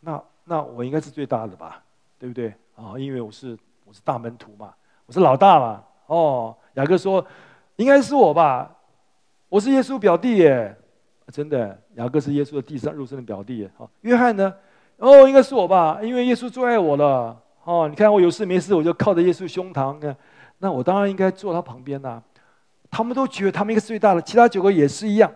[0.00, 1.82] 那那我应该是最大的吧？
[2.18, 2.52] 对不对？
[2.76, 4.72] 啊，因为我是。”我是大门徒嘛，
[5.04, 5.84] 我是老大嘛。
[6.06, 7.22] 哦，雅各说，
[7.76, 8.74] 应该是我吧，
[9.50, 10.74] 我是耶稣表弟耶，
[11.26, 13.70] 真的，雅各是耶稣的第三肉身的表弟耶。
[13.76, 14.54] 好，约翰呢？
[14.96, 17.38] 哦，应该是我吧，因为耶稣最爱我了。
[17.64, 20.16] 哦，你看我有事没事，我就靠着耶稣胸膛，
[20.58, 22.22] 那我当然应该坐他旁边呐。
[22.90, 25.32] 他们都觉得他们应该最大的，其他九个也是一样。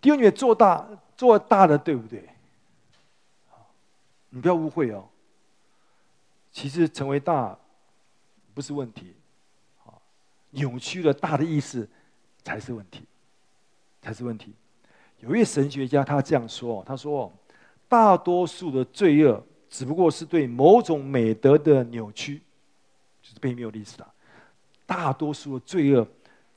[0.00, 2.28] 第二，你做大做大的，对不对？
[4.30, 5.04] 你不要误会哦。
[6.50, 7.56] 其实成为大
[8.54, 9.14] 不是问题，
[10.50, 11.88] 扭曲了大的意思
[12.42, 13.04] 才是问题，
[14.00, 14.54] 才是问题。
[15.20, 17.30] 有一位神学家他这样说：“他说，
[17.88, 22.40] 大多数的罪恶只不过是对某种美德的扭曲，
[23.22, 24.12] 就是悖谬的意思了。
[24.86, 26.06] 大多数的罪恶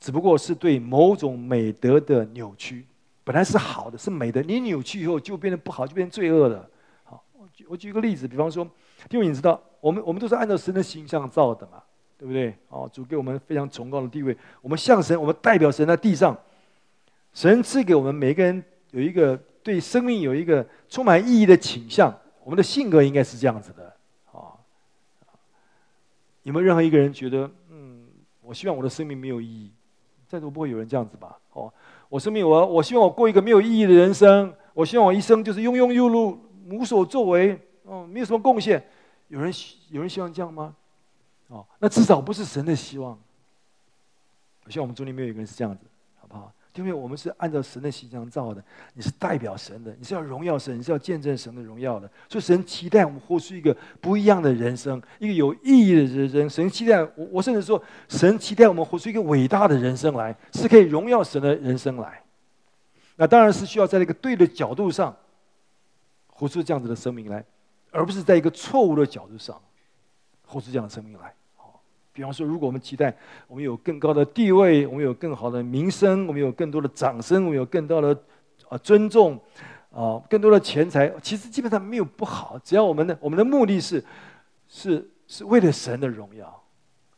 [0.00, 2.84] 只不过是对某种美德的扭曲，
[3.24, 6.68] 本来是好的，是美的，你扭曲以后就变得不好，就变成罪恶了。
[7.04, 8.66] 好，我举我举个例子，比方说，
[9.10, 11.82] 因为你知道。”我们我们都是按照神的形象造的嘛，
[12.16, 12.54] 对不对？
[12.68, 16.38] 哦，主给我们非常崇高的地位，我们像神，我们代表神在地上。
[17.34, 23.94] 神赐给我们每个人有一个对生命有一个充满意义的倾向，我们的性格应该是这样子的。
[24.32, 24.56] 啊、
[26.42, 28.06] 有没有任何一个人觉得，嗯，
[28.40, 29.70] 我希望我的生命没有意义？
[30.28, 31.38] 在座不会有人这样子吧？
[31.52, 31.72] 哦，
[32.08, 36.38] 我生命我我希望我过一个没有意义的人生，我希望我一生就是庸庸碌碌，
[36.70, 38.82] 无所作为，哦，没有什么贡献。
[39.28, 39.52] 有人
[39.90, 40.74] 有人希望这样吗？
[41.48, 43.18] 哦，那至少不是神的希望。
[44.64, 45.84] 我希望我们中间没有一个人是这样子，
[46.74, 52.10] 因为我们是按照神的形象造的，你是代表神的，你是要荣耀神，你是要见证神的荣耀的。
[52.28, 56.48] 所以神期待我们活出一个不一样的人生，一个有意义的人生。
[56.48, 62.22] 神期待我，我甚至说，神期待我们活出一个伟大的人生来，是可以荣耀神的人生来。
[63.16, 65.14] 那当然是需要在一个对的角度上，
[66.28, 67.44] 活出这样子的生命来。
[67.90, 69.60] 而不是在一个错误的角度上，
[70.46, 71.34] 活出这样的生命来。
[72.12, 73.14] 比方说，如果我们期待
[73.48, 78.16] 我们有更高的地位，我们有更好的名声，我们有更多的掌声，我们有更多的
[78.68, 79.40] 啊尊重，
[79.90, 82.60] 啊更多的钱财，其实基本上没有不好。
[82.62, 84.04] 只要我们的我们的目的是
[84.68, 86.62] 是是为了神的荣耀，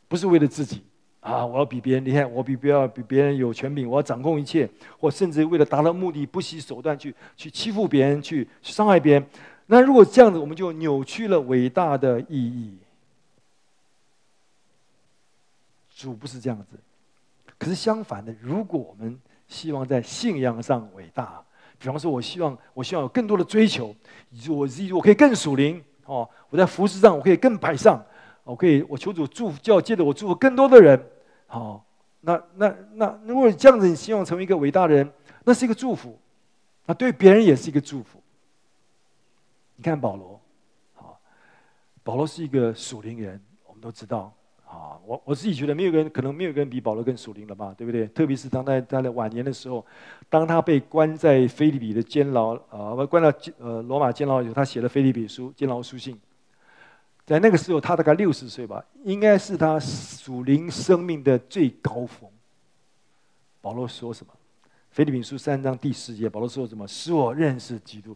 [0.07, 0.81] 不是为了自己
[1.19, 1.45] 啊！
[1.45, 9.25] 我要比别人厉害，我比别人比别人有权柄，我要掌控一切，或甚至为了达到目的不惜手段去去欺负别人，去伤害别人。
[9.67, 12.77] 那如果这样子，我们就扭曲了伟大的意义。
[15.95, 16.77] 主不是这样子，
[17.57, 21.41] 可是相反的，如果我们希望在信仰上伟大，
[21.79, 23.95] 比方说，我希望我希望有更多的追求，
[24.29, 28.05] 以及我我可以更属灵哦，我在服事上我可以更摆上，
[28.43, 31.01] 我可以我求主祝福，就要借着我祝福更多的人。
[31.47, 31.85] 好，
[32.19, 35.09] 那那那如果这样子，你希望成为一个伟大的人，
[35.45, 36.19] 那是一个祝福，
[36.85, 38.21] 那对别人也是一个祝福。
[39.77, 40.41] 你看保罗，
[40.93, 41.17] 好，
[42.03, 44.33] 保罗是一个属灵人，我们都知道，
[44.75, 48.05] 啊，我我自己觉得没有人可能没有人比保罗更属灵了吧，对不对？
[48.07, 49.85] 特别是当在他的晚年的时候，
[50.29, 56.19] 当他被关在腓立比的监牢，啊，关到呃罗马监牢以后，他写了腓立比书监牢书信，
[57.25, 62.29] 在那个时候他大概六十岁吧，应该是他属灵生命的最高峰。
[63.61, 64.33] 保罗说什么？
[64.91, 66.85] 腓立比书三章第十节，保罗说什么？
[66.85, 68.15] 使我认识基督。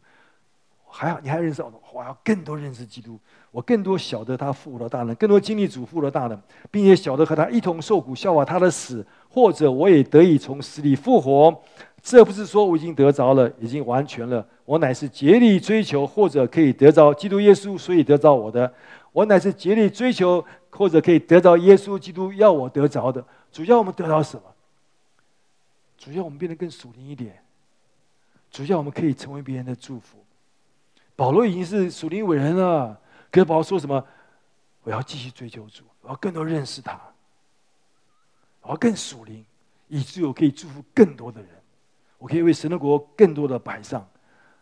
[0.92, 3.20] 还好，你还认识我，我要更多认识基督，
[3.52, 11.62] 我更多晓得他复活的大能，更多经历主复活的大能，并且晓得和他一同受苦，效法他的死，或者我也得以从死里复活。
[12.02, 14.46] 这不是说我已经得着了，已经完全了。
[14.66, 18.74] 我乃是竭力追求，或者可以得着基督耶稣，所以得着我的。
[19.12, 23.24] 我乃是竭力追求，或者可以得着耶稣基督要我得着的。
[23.52, 24.44] 主要我们得到什么？
[25.98, 27.44] 主要我们变得更属灵一点。
[28.50, 30.18] 主要我们可以成为别人的祝福。
[31.20, 32.98] 保罗已经是属灵伟人了，
[33.30, 34.02] 可是保罗说什么？
[34.84, 36.98] 我要继续追求主，我要更多认识他，
[38.62, 39.46] 我要更属灵，
[39.90, 41.50] 以至于我可以祝福更多的人，
[42.18, 44.08] 我可以为神的国更多的摆上。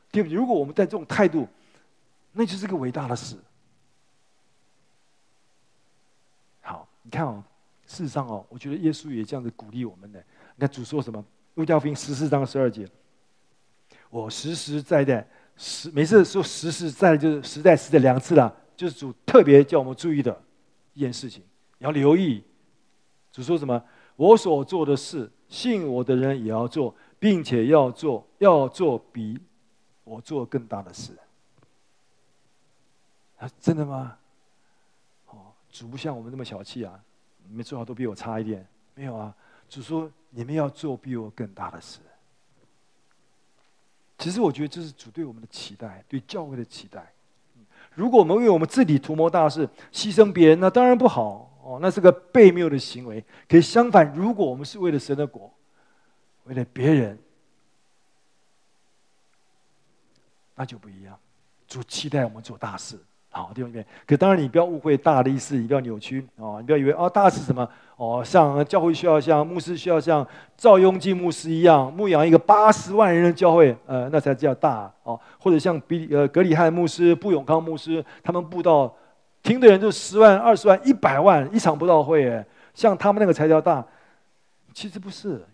[0.09, 0.35] 对不对？
[0.35, 1.47] 如果我们带这种态度，
[2.31, 3.37] 那就是个伟大的事。
[6.61, 7.43] 好，你看哦，
[7.85, 10.17] 事实上哦，我觉得耶稣也这样子鼓励我们的。
[10.55, 11.23] 你看主说什么？
[11.53, 12.89] 路加福音十四章十二节，
[14.09, 15.27] 我实实在在。
[15.57, 20.39] 实每次说实实在就是实在实在两次了，就是主特别叫我们注意的
[20.93, 21.43] 一件事情，
[21.79, 22.43] 要留意。
[23.31, 23.83] 主说什么？
[24.15, 29.39] 我所做的事，信我的人也要做，并且要做，要做比
[30.03, 31.11] 我做更大的事。
[33.37, 34.17] 啊，真的吗？
[35.27, 36.99] 哦，主不像我们那么小气啊，
[37.47, 38.67] 你们最好都比我差一点。
[38.95, 39.35] 没有啊，
[39.69, 41.99] 主说你们要做比我更大的事。
[44.17, 47.13] 其实我觉得这是主对我们的期待，对教会的期待。
[47.93, 53.23] 如果我们为我们自己图谋大事，牺牲别人，那当然不好哦，那是个悖谬的行为。
[53.47, 55.51] 可以相反，如果我们是为了神的国，
[56.45, 57.17] 为了别人，
[60.55, 61.17] 那就不一样。
[61.67, 62.99] 主期待我们做大事。
[63.37, 70.27] 好，弟兄姐妹，可当然你不要误会大的意思，你不要扭曲哦，你不要以为哦，大是什么哦，像教会需要像牧师需要像
[70.57, 78.91] 赵雍基牧师一样牧养一个八十万人的教会，呃，那才叫大哦，或者像比呃格里汉牧师、布永康牧师，他们布道
[79.43, 83.85] 听的人就十万、二十万、一百万一场布道会，哎，像他们那个才叫大，
[84.73, 85.45] 其实不是，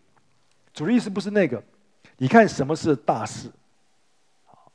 [0.73, 1.61] 主的意思不是那个，
[2.15, 3.49] 你看什么是大事，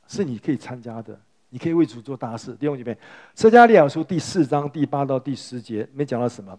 [0.05, 1.19] 是你可以参加的。
[1.49, 2.53] 你可以为主做大事。
[2.53, 2.95] 弟兄姐妹，
[3.33, 6.57] 撒迦利亚书第四章第八到第十节，里面讲到什么？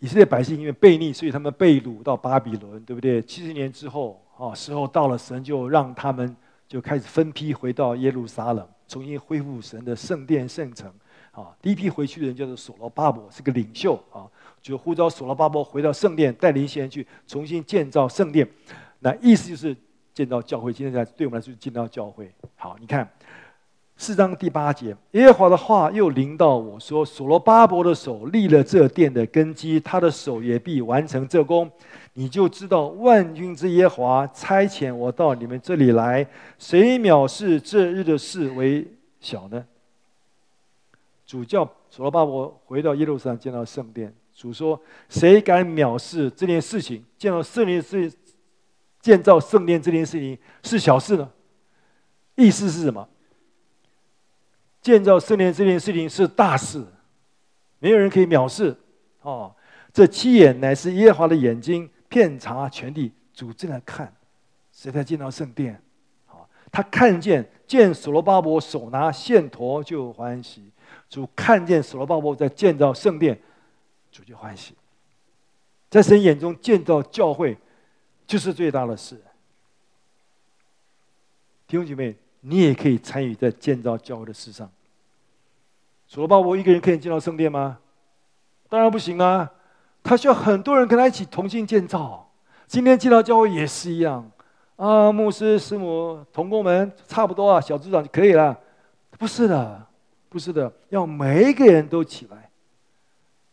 [0.00, 3.22] 以色列百姓因为悖逆，所以他们被掳到巴比伦，对不对？
[3.22, 6.34] 七十年之后，啊，时候到了，神就让他们
[6.66, 10.92] 就开始分批回到耶路撒冷，重新恢复神的圣殿圣城。
[11.30, 14.26] 啊，第一批回去的人叫做所罗巴伯，是个领袖啊，
[14.60, 18.48] 就呼召所罗巴伯回到圣殿，带领一些人去重新建造圣殿。
[18.98, 19.76] 那意思就是。
[20.12, 22.30] 见到教会，今天在对我们来说，见到教会。
[22.56, 23.08] 好，你看
[23.96, 31.70] 四章第八节，耶和华的话又临到我说：“所罗巴伯的手立了这殿的根基，他的手也必完成这工。
[32.14, 36.26] 你就知道万军之耶和华差遣我到你们这里来，
[36.58, 38.86] 谁藐视这日的事为
[39.20, 39.64] 小呢？”
[41.26, 44.12] 主教所罗巴伯回到耶路撒冷见到圣殿。
[44.34, 44.80] 主说
[45.10, 47.04] ：“谁敢藐视这件事情？
[47.18, 48.10] 见到圣殿的事？”
[49.00, 51.30] 建造圣殿这件事情是小事呢？
[52.34, 53.08] 意思是什么？
[54.82, 56.84] 建造圣殿这件事情是大事，
[57.78, 58.76] 没有人可以藐视。
[59.22, 59.54] 哦，
[59.92, 63.12] 这七眼乃是耶和华的眼睛，遍察全地。
[63.32, 64.14] 主正在看，
[64.72, 65.82] 谁在建造圣殿？
[66.26, 70.70] 好，他看见见所罗巴伯手拿线砣就欢喜。
[71.08, 73.40] 主看见所罗巴伯在建造圣殿，
[74.12, 74.74] 主就欢喜。
[75.88, 77.56] 在神眼中建造教会。
[78.30, 79.20] 就是最大的事，
[81.66, 84.70] 弟兄姐妹，你也可以参与在建造教会的事上。
[86.06, 87.80] 所罗巴伯一个人可以建造圣殿吗？
[88.68, 89.50] 当然不行啊，
[90.04, 92.30] 他需要很多人跟他一起同心建造。
[92.68, 94.30] 今天建造教会也是一样
[94.76, 98.56] 啊，牧师、师母、同工们差不多啊，小组长就可以了。
[99.18, 99.84] 不是的，
[100.28, 102.48] 不是的，要每一个人都起来，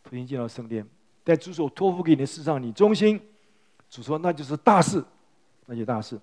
[0.04, 0.86] 同心建造圣殿，
[1.24, 3.20] 在主所托付给你的事上，你忠心。
[3.90, 5.02] 主说：“那就是大事，
[5.66, 6.18] 那就大事。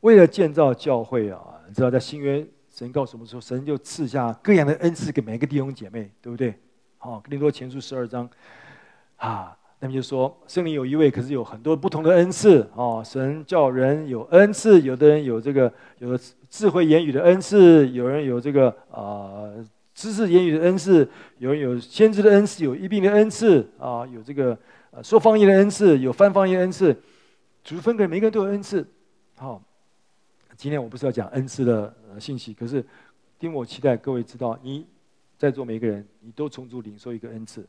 [0.00, 6.54] 为了建造教会啊，你知道，在新约，神告诉我们说，神就赐下各样的恩赐给每一个弟兄姐妹，对不对？
[6.98, 8.28] 好，哥林多前书十二章，
[9.16, 13.02] 啊，那么就说，圣灵有一位，可是有很多不同的恩赐啊。
[13.02, 16.16] 神叫人有恩赐，有的人有这个有
[16.48, 19.50] 智慧言语的恩赐，有人有这个啊
[19.94, 24.56] 知识言语的恩赐，有人有先知的恩赐，有一病的恩赐啊，有这个。”
[25.02, 26.96] 说方言的恩赐，有翻方言的恩赐，
[27.62, 28.86] 主分给每个人都有恩赐。
[29.34, 29.62] 好，
[30.56, 32.84] 今天我不是要讲恩赐的信息，可是
[33.40, 34.86] 因为我期待各位知道，你
[35.36, 37.66] 在座每个人，你都从主领受一个恩赐，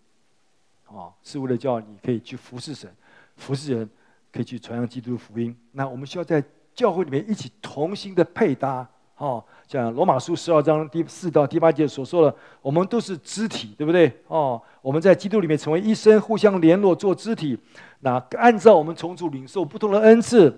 [0.85, 2.89] 啊，是为了叫你可以去服侍神，
[3.35, 3.89] 服侍人，
[4.31, 5.55] 可以去传扬基督的福音。
[5.71, 6.41] 那我们需要在
[6.73, 14.11] 教会里面一起同心的配搭，哦，像罗马书十二章第四到第八节所说的，我们都是肢体，对不对？
[14.27, 17.57] 哦，我们在基督里面成为一身，互相联络做肢体。
[18.01, 20.55] 那按照我们从主领受不同的恩赐，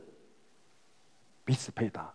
[1.45, 2.13] 彼此配搭。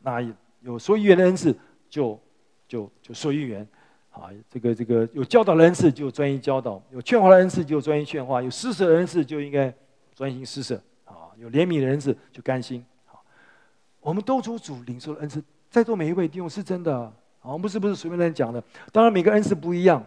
[0.00, 0.20] 那
[0.60, 1.56] 有说预言的恩赐，
[1.88, 2.20] 就
[2.68, 3.66] 就就说预言。
[4.10, 9.72] 啊，这个这个有教导的恩赐就专一教导，有劝化的恩赐就专一劝化，有施舍的恩赐就应该
[10.14, 10.78] 专心施舍。
[11.06, 12.84] 啊，有怜悯的恩赐就甘心。
[13.06, 13.24] 好，
[14.00, 15.42] 我们都从主领受的恩赐。
[15.70, 17.12] 在座每一位弟兄是真的啊，
[17.42, 18.62] 我们不是不是随便在讲的。
[18.90, 20.02] 当然每个恩赐不一样。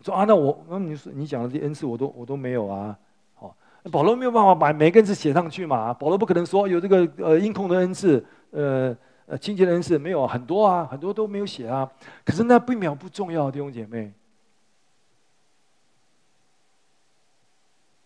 [0.00, 2.96] 说啊，那我那你说你讲的这些恩赐我都我都没有啊。
[3.34, 3.54] 好，
[3.90, 5.92] 保罗没有办法把每个恩赐写上去嘛。
[5.92, 11.90] 保罗不可能说有这个呃音控的恩赐，呃呃清洁的恩赐没有很多啊，很多都没有写啊。
[12.24, 14.12] 可是那并没有不重要，弟兄姐妹。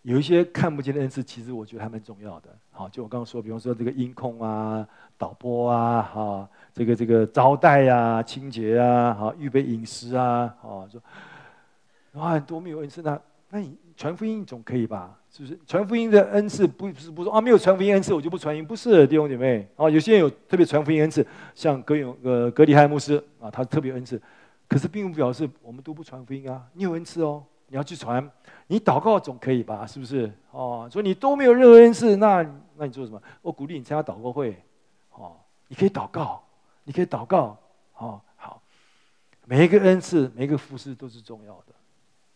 [0.02, 2.48] 有一些看不见的恩赐，其实我觉得还蛮重要的。
[2.72, 4.86] 好，就我刚刚说，比方说这个音控啊、
[5.16, 11.00] 导播啊、哈，这个这个招待啊、清洁啊、哈，预备饮食啊，啊，说
[12.14, 15.16] 哇，很多没有恩赐，那那你传福音总可以吧？
[15.30, 15.56] 是不是？
[15.66, 19.68] 传福音的恩赐不是不说啊，没有传福音恩赐我就不传音，不是弟兄姐妹。
[19.76, 21.24] 啊，有些人有特别传福音恩赐，
[21.54, 24.20] 像格永呃格里汉牧师啊，他特别恩赐，
[24.66, 27.44] 可是并不表示我们都不传福音啊，你有恩赐哦。
[27.72, 28.30] 你要去传，
[28.66, 29.86] 你祷告总可以吧？
[29.86, 30.30] 是不是？
[30.50, 32.46] 哦，说你都没有任何恩赐，那
[32.76, 33.22] 那你做什么？
[33.40, 34.62] 我鼓励你参加祷告会，
[35.14, 35.34] 哦，
[35.68, 36.42] 你可以祷告，
[36.84, 37.56] 你可以祷告，
[37.96, 38.60] 哦，好，
[39.46, 41.72] 每一个恩赐，每一个服事都是重要的，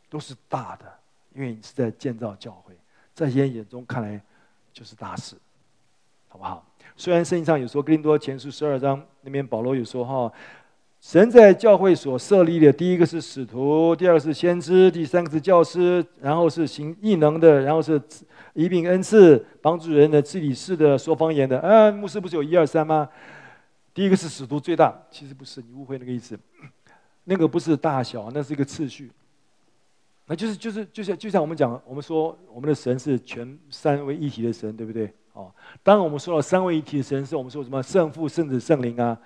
[0.09, 0.91] 都是大的，
[1.34, 2.74] 因为你是在建造教会，
[3.12, 4.18] 在人眼中看来
[4.72, 5.37] 就是大事，
[6.28, 6.64] 好不好？
[6.97, 10.32] 虽然圣经上有说，哥林多前书十二章那边保罗有说，哈。
[11.07, 18.03] 神在教会所设立的，第一个是使徒，第二个是先知，第三个是教师，然后是行异能的，然后是
[18.55, 21.61] 医病恩赐，帮助人的治理事的，说方言的。
[21.61, 23.09] 啊，牧师不是有一二三吗？
[23.95, 26.37] 第一个是使徒最大，其实不是，你误会那个意思。
[27.23, 29.09] 那个不是大小，那是一个次序。
[30.27, 35.09] 那就是就是就像就像我们讲，我们说我们的神是全三位一体的神，对不对？
[35.35, 35.53] 哦，
[35.85, 39.17] 当我们说到三位一体的神，是我们说什么圣父、圣子、圣灵啊？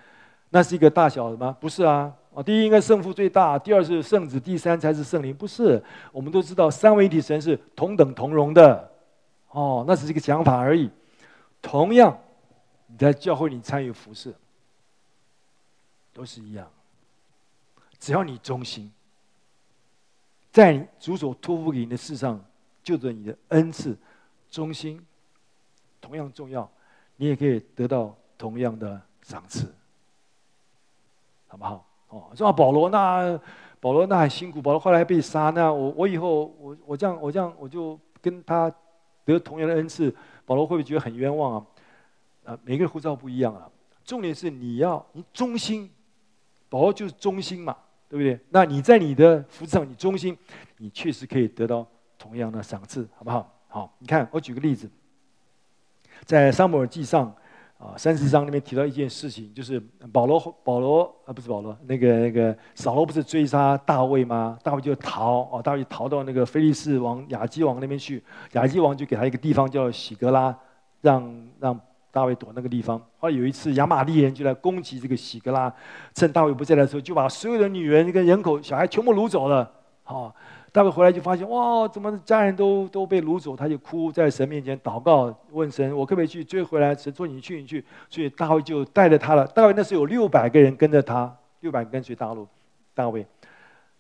[0.51, 1.57] 那是一个大小的吗？
[1.61, 2.13] 不是啊！
[2.35, 5.35] 啊，第一应该圣父最大，第二是圣子，第三才是圣灵。
[5.35, 5.83] 不是，
[6.13, 8.93] 我们都知道三位一体神是同等同荣的，
[9.51, 10.91] 哦，那只是一个讲法而已。
[11.63, 12.17] 同样，
[12.87, 14.35] 你在教会里参与服侍，
[16.13, 16.69] 都是一样。
[17.99, 18.91] 只要你忠心，
[20.51, 22.41] 在主所托付给你的事上，
[22.83, 23.97] 就着你的恩赐，
[24.51, 25.05] 忠心
[26.01, 26.69] 同样重要，
[27.17, 29.73] 你也可以得到同样的赏赐。
[31.51, 31.85] 好不好？
[32.09, 33.39] 哦，说啊，保罗那
[33.81, 38.73] 保罗那很辛苦，保罗后来被杀，那我我以后我我这样我这样我就跟他
[39.25, 40.15] 得同样的恩赐，
[40.47, 41.67] 保罗会不会觉得很冤枉啊？
[42.53, 43.69] 啊，每个人护照不一样啊。
[44.05, 45.91] 重点是你要你忠心，
[46.69, 47.77] 保罗就是忠心嘛，
[48.09, 48.39] 对不对？
[48.51, 50.37] 那你在你的服事上你忠心，
[50.79, 51.87] 你确实可以得到
[52.19, 53.53] 同样的赏赐，好不好？
[53.69, 54.91] 好，你看我举个例子，
[56.25, 57.35] 在撒母耳记上。
[57.81, 59.81] 啊，三十章里面提到一件事情，就是
[60.13, 64.59] 保罗保罗啊，不是保罗，那个那个扫罗不是追杀大卫吗？
[64.63, 68.23] 大卫就逃哦，大卫逃到那个菲利士王亚基王那边去，
[68.53, 70.55] 亚基王就给他一个地方叫喜格拉，
[71.01, 73.01] 让让大卫躲那个地方。
[73.17, 75.75] 后来有一次亚玛力人就来攻击这个喜格拉，
[76.15, 79.73] 趁大卫不在的时候，就把所有的女人跟人口小孩全部掳走了。
[80.03, 80.35] 好。
[80.73, 83.57] 大卫回来就发现，哇，怎么家人都都被掳走？
[83.57, 86.95] 他就哭在神面前祷告，问神：我可不可以去追回来？
[86.95, 87.85] 神说：你去，你去。
[88.09, 89.45] 所以大卫就带着他了。
[89.49, 92.47] 大卫那时候有六百个人跟着他，六百跟随大陆
[92.95, 93.27] 大卫。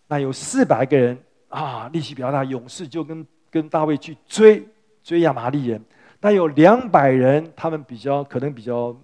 [0.06, 1.18] 那有四百个人
[1.48, 4.64] 啊，力气比较大，勇士就跟跟大卫去追
[5.02, 5.84] 追亚玛力人。
[6.20, 8.94] 但有两百人，他们比较可能比较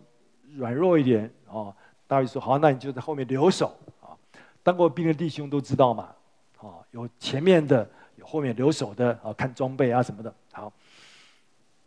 [0.57, 1.75] 软弱一点啊。
[2.07, 4.15] 大卫说：好，那你就在后面留守啊。
[4.63, 6.11] 当过兵的弟兄都知道嘛。
[6.57, 10.33] 啊，有前面的，有后面留守的啊，看装备啊什么的。
[10.53, 10.73] 好，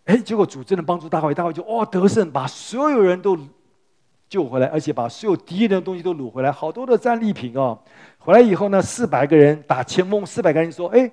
[0.05, 3.37] 哎，结果主真的帮助大卫，大卫就哦得胜，把所有人都
[4.27, 7.77] 救回来，而且把所有敌人的东西都掳回来，好多的战利品哦。
[8.19, 11.11] 回来以后呢，四百个人打前锋，四百个人说：“哎，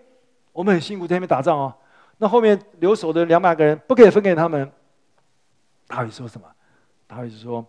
[0.52, 1.74] 我们很辛苦在那边打仗哦。”
[2.18, 4.70] 那后面留守的两百个人不给分给他们。
[5.86, 6.46] 大卫说什么？
[7.06, 7.64] 大卫就说。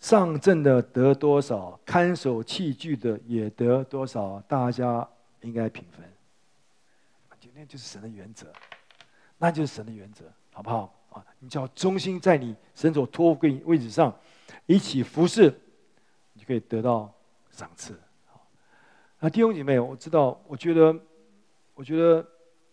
[0.00, 5.06] 上阵的得多少，看守器具的也得多少，大家
[5.40, 6.04] 应该平分。
[7.40, 8.46] 今天就是神的原则，
[9.38, 10.92] 那就是神的原则，好不好？
[11.10, 14.14] 啊，你只要忠心在你神所托付给你位置上，
[14.66, 15.48] 一起服侍，
[16.34, 17.10] 你就可以得到
[17.50, 17.98] 赏赐。
[18.26, 18.46] 好，
[19.20, 20.94] 那弟兄姐妹，我知道，我觉得，
[21.74, 22.26] 我觉得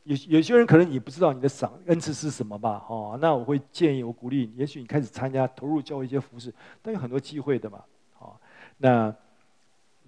[0.04, 2.84] 有有些人可能你不知道你的赏恩赐是什么吧？
[2.90, 7.82] 哦，那我会建议我鼓励你，也许你开始参加投入教会一些服事，但有很多机会的嘛。
[8.14, 8.40] 好，
[8.78, 9.14] 那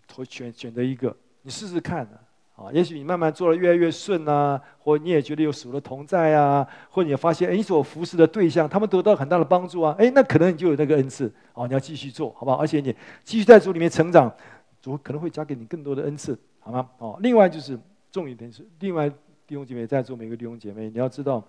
[0.08, 2.72] 投选选择一个，你试试看啊。
[2.72, 12.58] 也许你慢慢做的越来越顺啊，或你也觉得有属的同在啊，或你发现哎，你所服侍的对象他们得到很大的帮助啊，哎，那可能你就有那个恩赐哦，你要继续做好不好？
[12.58, 14.34] 而且你继续在主里面成长，
[14.82, 16.90] 主可能会加给你更多的恩赐，好吗？
[16.98, 17.78] 哦，另外就是
[18.10, 19.12] 重点是，另外
[19.48, 21.44] 弟兄姐妹在座每个弟兄姐妹，你要知道，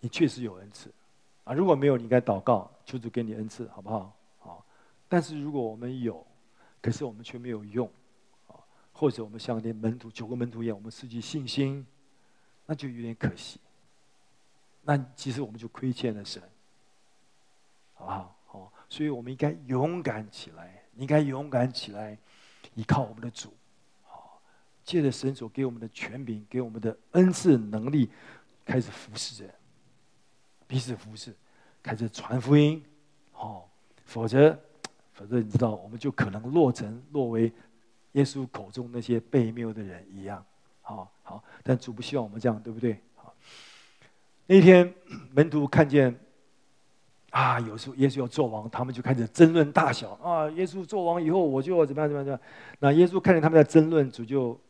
[0.00, 0.92] 你确实有恩赐
[1.44, 4.14] 啊，如果没有，你应该祷告求主给你恩赐，好不好？
[4.38, 4.64] 好，
[5.08, 6.24] 但是如果我们有，
[6.80, 7.86] 可是我们却没有用。
[8.48, 8.54] 啊
[8.92, 11.86] 或者我们像那门徒九个门徒一样，我们失去信心，
[12.66, 13.58] 那就有点可惜。
[14.82, 16.42] 那其实我们就亏欠了神，
[17.94, 18.36] 好不好？
[18.46, 22.18] 好，所以我们应该勇敢起来，你应该勇敢起来，
[22.74, 23.54] 依靠我们的主，
[24.84, 28.10] 借着神所给我们的权柄，给我们的恩赐能力，
[28.64, 29.54] 开始服侍人，
[30.66, 31.34] 彼此服侍，
[31.82, 32.82] 开始传福音，
[33.34, 33.64] 哦，
[34.04, 34.58] 否则，
[35.12, 37.52] 否则你知道，我们就可能落成落为。
[38.14, 40.44] 耶稣口中那些被谬的人一样，
[40.82, 43.00] 好好，但主不希望我们这样，对不对？
[43.14, 43.32] 好，
[44.48, 44.92] 那天
[45.30, 46.12] 门徒看见
[47.30, 50.50] 啊，有时候耶稣要做王，他们就开始争论大小啊。
[50.50, 52.40] 耶稣做王以后，我就怎么样怎么样怎么样。
[52.80, 54.60] 那耶稣看见他们在争论，主就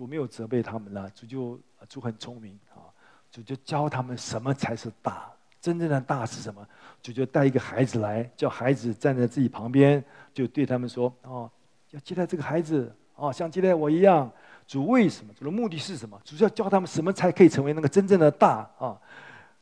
[0.00, 2.88] 主没有责备他们了，主就主很聪明啊，
[3.30, 5.30] 主就教他们什么才是大，
[5.60, 6.66] 真正的大是什么？
[7.02, 11.50] 主就带一个孩子来，叫孩子站在自己旁边，就对他们说哦。
[11.90, 14.32] 要接待这个孩子哦，像接待我一样。
[14.66, 15.34] 主为什么？
[15.34, 16.18] 主的目的是什么？
[16.24, 18.98] 主要教他们什么才可以成为那个真正的大啊？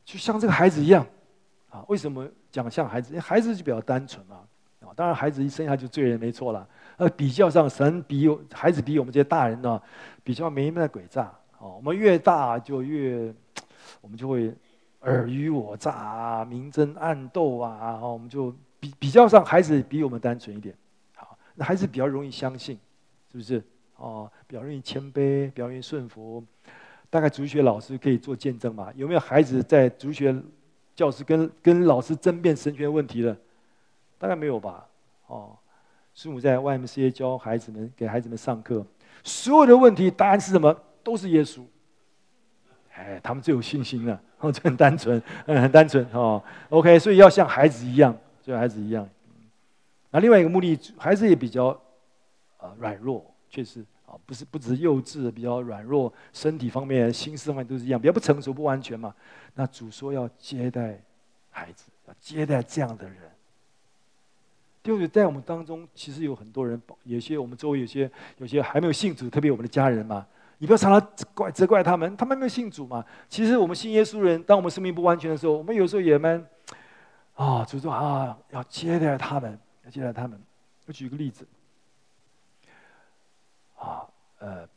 [0.04, 1.04] 就像这个孩子一样
[1.68, 1.84] 啊？
[1.88, 3.08] 为什么讲像孩子？
[3.08, 4.46] 因为孩子就比较单纯嘛啊。
[4.94, 6.66] 当然，孩子一生下就罪人没错了。
[6.96, 9.80] 呃，比较上，神比孩子比我们这些大人呢，
[10.24, 11.66] 比较没那么诡诈啊。
[11.76, 13.32] 我们越大就越，
[14.00, 14.52] 我们就会
[15.00, 18.00] 尔虞我诈啊，明争暗斗啊。
[18.00, 20.74] 我们就比比较上，孩子比我们单纯一点。
[21.14, 22.78] 好那孩子比较容易相信，
[23.30, 23.62] 是不是？
[23.96, 26.44] 哦，比较容易谦卑，比较容易顺服。
[27.10, 28.92] 大概主学老师可以做见证吧？
[28.94, 30.34] 有没有孩子在主学
[30.94, 33.36] 教室跟跟老师争辩神学问题的？
[34.18, 34.86] 大概没有吧？
[35.28, 35.56] 哦，
[36.14, 38.84] 师母在 YMCA 教孩子们，给孩子们上课，
[39.22, 40.76] 所有的问题答案是什么？
[41.02, 41.62] 都是耶稣。
[42.94, 46.42] 哎，他们最有信心了，哦，就很单纯，嗯，很单纯哦。
[46.68, 48.12] OK，所以要像孩子一样，
[48.42, 49.08] 就像孩子一样。
[50.10, 51.68] 那另外一个目的，孩子也比较，
[52.56, 59.14] 啊软弱，确实啊，不是不只是幼稚，比较软弱，身体方面、心思方面都是一样，比较不成熟、不完全嘛。
[59.54, 61.00] 那主说要接待
[61.50, 63.16] 孩子，要接待这样的人。
[64.82, 70.26] 就是在我们当中，其实有很多人，有些我们周围有些有些还没有信主，特别我们的家人嘛，
[70.58, 73.04] 你不要常常怪责怪他们，他们没有信主嘛。
[73.28, 76.44] 其实我们信耶稣人，当我们生命不完全的时候，我们有时候也蛮
[77.34, 79.58] 啊，主说啊，要接待他们。
[79.84, 80.38] 要接待他们，
[80.84, 81.48] 我举个例子，
[83.78, 84.04] 啊，
[84.38, 84.68] 呃，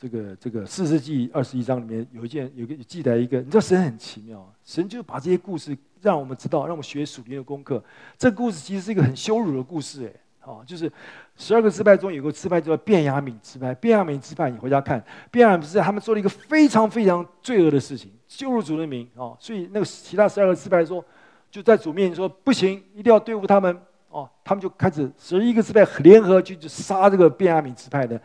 [0.00, 7.84] 这个这个四世纪二十一章里面有一件，有个记载一个，你知道神很奇妙，神就把这些故事让我们知道，让我们学属灵的功课。
[8.16, 10.90] 这个故事其实是一个很羞辱的故事，哎，哦，就是
[11.36, 21.04] 十二个支派中有个支派叫便雅悯支派，便雅悯支派你回家看，便雅悯支派他们做了一个非常非常罪恶的事情，羞辱主的名啊，所以那个其他十二个支派说，
[21.50, 23.78] 就在主面前说不行，一定要对付他们。
[24.12, 28.20] 哦，他们就开始十一个支派联合去就杀这个便雅悯支派的，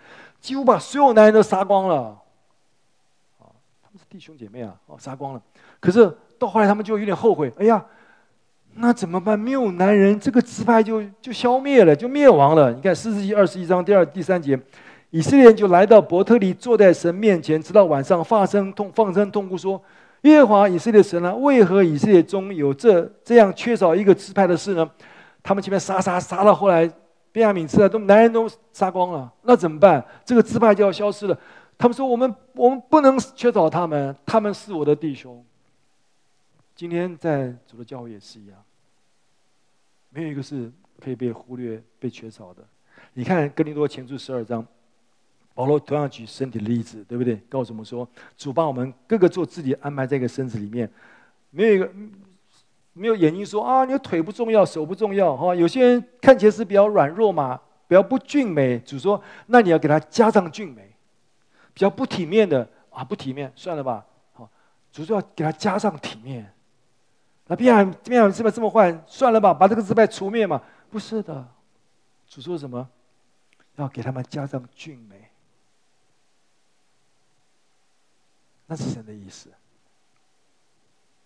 [0.46, 2.22] 几乎把所有男人都杀光了。
[3.40, 3.50] 啊，
[3.82, 5.42] 他们是弟兄姐妹啊，哦，杀光了。
[5.80, 7.84] 可是到后来他们就有点后悔，哎呀，
[8.76, 9.40] 那怎么办？
[9.40, 12.72] 没有男人，这个支派就就消灭了，就灭亡了。
[12.72, 14.60] 你看士师记二十一章第二、第三节，
[15.10, 19.82] 以色列人就来到伯特利，坐在神面前，直到晚上，放声痛放声痛哭说：
[20.22, 24.88] 耶和华以色列神啊，为何以色列中有这这样缺少一个支派的事呢？
[25.42, 26.88] 他们前面杀杀杀到后来，
[27.36, 30.02] 便雅悯支派都男人都杀光了，那怎么办？
[30.24, 31.38] 这个支派就要消失了。
[31.78, 35.44] 他们说：“我们我们不能缺少他们，他们是我的弟兄。”
[36.78, 38.58] 今天在主的教会也是一样，
[40.12, 40.72] 没有一个是
[41.02, 42.64] 可以被忽略、被缺少的。
[43.14, 44.66] 你看哥林多前书十二章，
[45.54, 47.36] 保罗同样举身体的例子，对不对？
[47.50, 48.08] 告诉我们说，
[48.38, 50.90] 主把我们各个做自己安排在一个身子里面，
[51.50, 51.92] 没有一个。
[52.98, 55.54] 没有眼睛说啊，你的腿不重要，手不重要哈。
[55.54, 58.80] 有些人看起来是比较软弱嘛，比较不俊美。
[58.80, 60.94] 主说，那你要给他加上俊美。
[61.74, 64.06] 比较不体面的啊，不体面，算了吧。
[64.32, 64.50] 好，
[64.94, 66.50] 主说要给他加上体面。
[67.48, 70.62] 那便雅便雅悯支派这么坏，算了吧，把这个字派除灭嘛？
[70.90, 71.46] 不是的，
[72.30, 72.88] 主说什么？
[73.76, 75.30] 要给他们加上俊美。
[78.68, 79.52] 那是神的意思。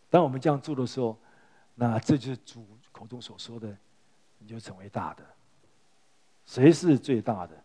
[0.10, 1.16] 当我们这样做的时候，
[1.80, 3.74] 那这就是主口中所说的，
[4.38, 5.24] 你就成为大的。
[6.46, 7.56] 谁是最大的？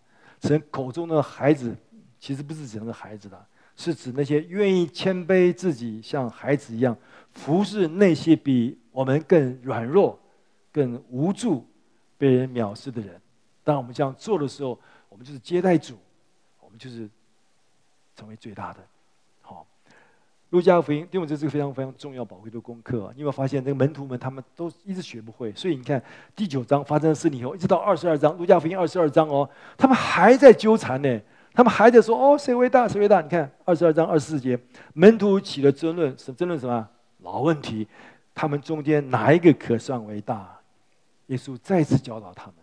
[0.40, 1.76] 神口中的孩子，
[2.20, 6.96] 其实不是指那个孩子的，是指那些愿意谦卑自己，像孩子一样
[7.32, 10.16] 服侍那些比我们更软弱、
[10.70, 11.66] 更无助、
[12.16, 13.20] 被人藐视的人。
[13.64, 15.98] 当我们这样做的时候，我们就是接待主，
[16.60, 17.10] 我们就是
[18.14, 18.86] 成为最大的。
[20.55, 23.11] 路加福音，因为这是个非常非常重要、宝贵的功课！
[23.16, 25.52] 你有没有发现，那个门徒们他们都一直学不会？
[25.52, 26.00] 所以你看
[26.36, 31.20] 第九章发生的事情以后，一直到二十二章，路加福音二十二章哦，他们还在纠缠呢，
[31.52, 33.20] 他们还在说哦，谁为大，谁为大？
[33.20, 34.57] 你看二十二章二十四节，
[34.92, 36.88] 门徒起了争论，什争论什么？
[37.22, 37.88] 老问题，
[38.32, 40.57] 他们中间哪一个可算为大？
[41.26, 42.55] 耶稣再次教导他们，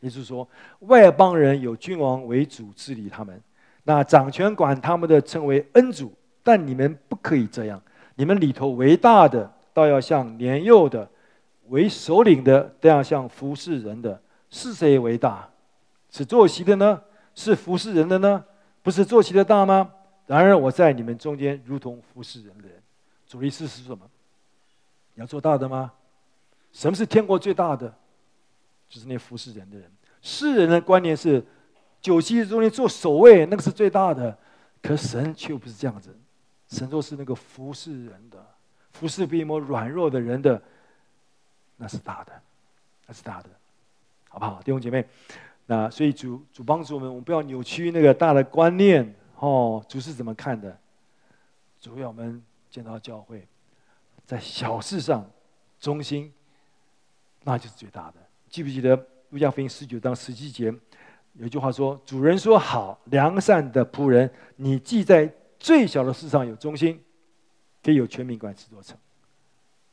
[0.00, 3.38] 耶稣说：外邦人有君王为主治理他们，
[3.84, 6.10] 那掌权管他们的称为恩主。
[6.46, 7.82] 但你们不可以这样，
[8.14, 11.04] 你们里头为大的，倒要像年幼的；
[11.70, 14.22] 为首领的，都要像服侍人的。
[14.48, 15.48] 是谁为大？
[16.08, 17.02] 是坐席的呢？
[17.34, 18.44] 是服侍人的呢？
[18.80, 19.90] 不是坐席的大吗？
[20.24, 22.80] 然而我在你们中间，如同服侍人的人。
[23.26, 24.08] 主的意思是什么？
[25.14, 25.92] 你要做大的吗？
[26.70, 27.92] 什么是天国最大的？
[28.88, 29.90] 就是那服侍人的人。
[30.22, 31.44] 世人的观念是，
[32.00, 34.38] 酒席中间做守卫，那个是最大的。
[34.80, 36.16] 可神却不是这样子。
[36.68, 38.44] 神若是那个服侍人的，
[38.92, 40.60] 服侍比我们软弱的人的，
[41.76, 42.32] 那是大的，
[43.06, 43.48] 那是大的，
[44.28, 45.06] 好不好，弟兄姐妹？
[45.66, 49.84] 那所以主主帮助我们，我们不要扭曲那个大的观念哦。
[49.88, 50.76] 主是怎么看的？
[51.80, 53.46] 主要我们见到教会，
[54.24, 55.24] 在小事上
[55.78, 56.32] 忠心，
[57.44, 58.14] 那就是最大的。
[58.48, 58.96] 记不记得
[59.30, 60.74] 路加福音十九章十七节
[61.34, 65.32] 有一句话说：“主人说好，良善的仆人，你既在。”
[65.66, 67.02] 最小的事上有中心，
[67.82, 68.96] 可以有全民管制作城。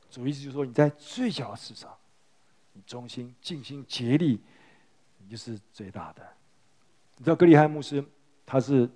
[0.08, 1.92] 主意思就是说，你在最小的事上，
[2.74, 4.40] 你中心、尽心、竭力，
[5.18, 6.22] 你就是最大的。
[7.18, 8.06] 你知道格里汉牧师，
[8.46, 8.88] 他是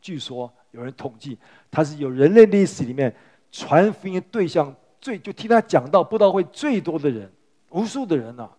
[0.00, 1.36] 据说有人统计，
[1.70, 3.14] 他是有人类历史里面
[3.50, 7.30] 传福音对象最就听他讲到布道会最多的人，
[7.68, 8.50] 无数的人呐、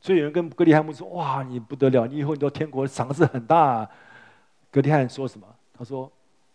[0.00, 3.90] 所以有人跟格里汉牧师说：“哇，你不得了，你以后你到天国赏赐很大、啊。”
[4.70, 5.44] 格里汉说什么？
[5.76, 6.08] 他说。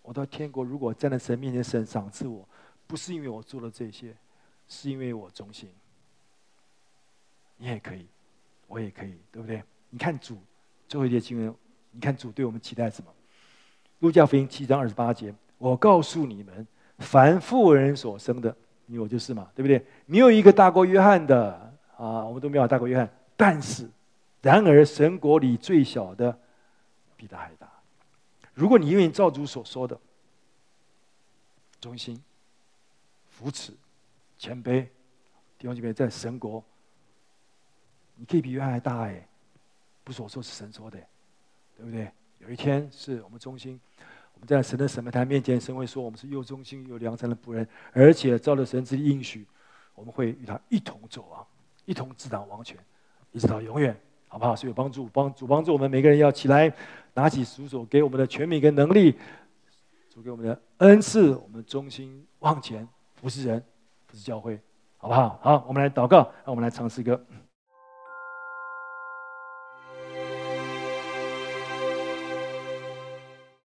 [0.07, 2.47] 我到天国，如果站在神面前，神赏赐我，
[2.87, 4.15] 不是因为我做了这些，
[4.65, 5.69] 是因为我忠心。
[7.57, 8.07] 你也可以，
[8.67, 9.61] 我也可以，对不对？
[9.89, 10.37] 你看主
[10.87, 11.53] 最后一节经文，
[11.91, 13.13] 你看主对我们期待什么？
[13.99, 16.65] 路加福音七章二十八节，我告诉你们，
[16.99, 18.55] 凡妇人所生的，
[18.85, 19.85] 你我就是嘛，对不对？
[20.05, 21.51] 没有一个大过约翰的
[21.97, 23.09] 啊，我们都没有大过约翰。
[23.35, 23.89] 但是，
[24.41, 26.39] 然而神国里最小的，
[27.17, 27.66] 比他还大。
[28.57, 29.95] 如果你愿意照主所说的，
[31.79, 32.19] 忠心、
[33.29, 33.71] 扶持、
[34.35, 34.81] 谦卑，
[35.59, 36.63] 弟兄姐妹，在神国，
[38.15, 39.27] 你可以比约翰还大哎！
[40.03, 40.97] 不是我说，是神说的，
[41.77, 42.11] 对不对？
[42.39, 43.79] 有一天是我们忠心，
[44.33, 49.45] 我们在神的审判台面前，神会说我们是又忠心又良善的仆人，而且照着神之应许，
[49.93, 51.45] 我们会与他一同走啊，
[51.85, 52.75] 一同执掌王权，
[53.31, 53.95] 一直到永远。
[54.29, 54.53] 好不好？
[54.53, 56.69] 所以帮助，帮主帮助我们每个人要起来，
[57.17, 59.15] 拿起主所给我们的权柄跟能力，
[60.07, 62.87] 主给我们的恩赐，我们忠心往前
[63.19, 63.63] 不是人，
[64.05, 64.61] 不是教会，
[64.97, 65.39] 好不好？
[65.41, 67.19] 好，我们来祷告，让我们来唱诗歌。